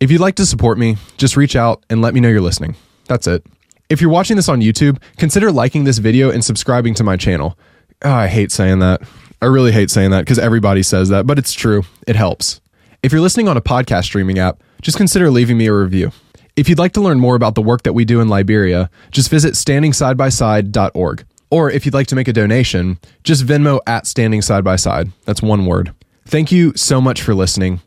If 0.00 0.10
you'd 0.10 0.20
like 0.20 0.34
to 0.34 0.44
support 0.44 0.76
me, 0.76 0.98
just 1.16 1.34
reach 1.34 1.56
out 1.56 1.82
and 1.88 2.02
let 2.02 2.12
me 2.12 2.20
know 2.20 2.28
you're 2.28 2.42
listening. 2.42 2.76
That's 3.06 3.26
it. 3.26 3.46
If 3.88 4.02
you're 4.02 4.10
watching 4.10 4.36
this 4.36 4.50
on 4.50 4.60
YouTube, 4.60 5.00
consider 5.16 5.50
liking 5.50 5.84
this 5.84 5.96
video 5.96 6.30
and 6.30 6.44
subscribing 6.44 6.92
to 6.94 7.04
my 7.04 7.16
channel. 7.16 7.58
Oh, 8.02 8.12
I 8.12 8.26
hate 8.26 8.52
saying 8.52 8.80
that. 8.80 9.00
I 9.40 9.46
really 9.46 9.72
hate 9.72 9.90
saying 9.90 10.10
that 10.10 10.20
because 10.20 10.38
everybody 10.38 10.82
says 10.82 11.08
that, 11.08 11.26
but 11.26 11.38
it's 11.38 11.54
true. 11.54 11.84
It 12.06 12.16
helps. 12.16 12.60
If 13.02 13.12
you're 13.12 13.22
listening 13.22 13.48
on 13.48 13.56
a 13.56 13.62
podcast 13.62 14.04
streaming 14.04 14.38
app, 14.38 14.62
just 14.82 14.96
consider 14.98 15.30
leaving 15.30 15.56
me 15.56 15.66
a 15.66 15.74
review. 15.74 16.12
If 16.54 16.68
you'd 16.68 16.78
like 16.78 16.92
to 16.92 17.00
learn 17.00 17.18
more 17.18 17.34
about 17.34 17.54
the 17.54 17.62
work 17.62 17.84
that 17.84 17.94
we 17.94 18.04
do 18.04 18.20
in 18.20 18.28
Liberia, 18.28 18.90
just 19.10 19.30
visit 19.30 19.54
standingsidebyside.org. 19.54 21.24
Or 21.50 21.70
if 21.70 21.86
you'd 21.86 21.94
like 21.94 22.08
to 22.08 22.14
make 22.14 22.28
a 22.28 22.32
donation, 22.32 22.98
just 23.24 23.46
Venmo 23.46 23.80
at 23.86 24.06
Standing 24.06 24.42
Side 24.42 24.64
by 24.64 24.76
Side. 24.76 25.10
That's 25.24 25.42
one 25.42 25.64
word. 25.66 25.94
Thank 26.26 26.52
you 26.52 26.72
so 26.76 27.00
much 27.00 27.22
for 27.22 27.34
listening. 27.34 27.80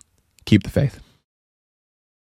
Keep 0.46 0.64
the 0.64 0.70
faith. 0.70 1.00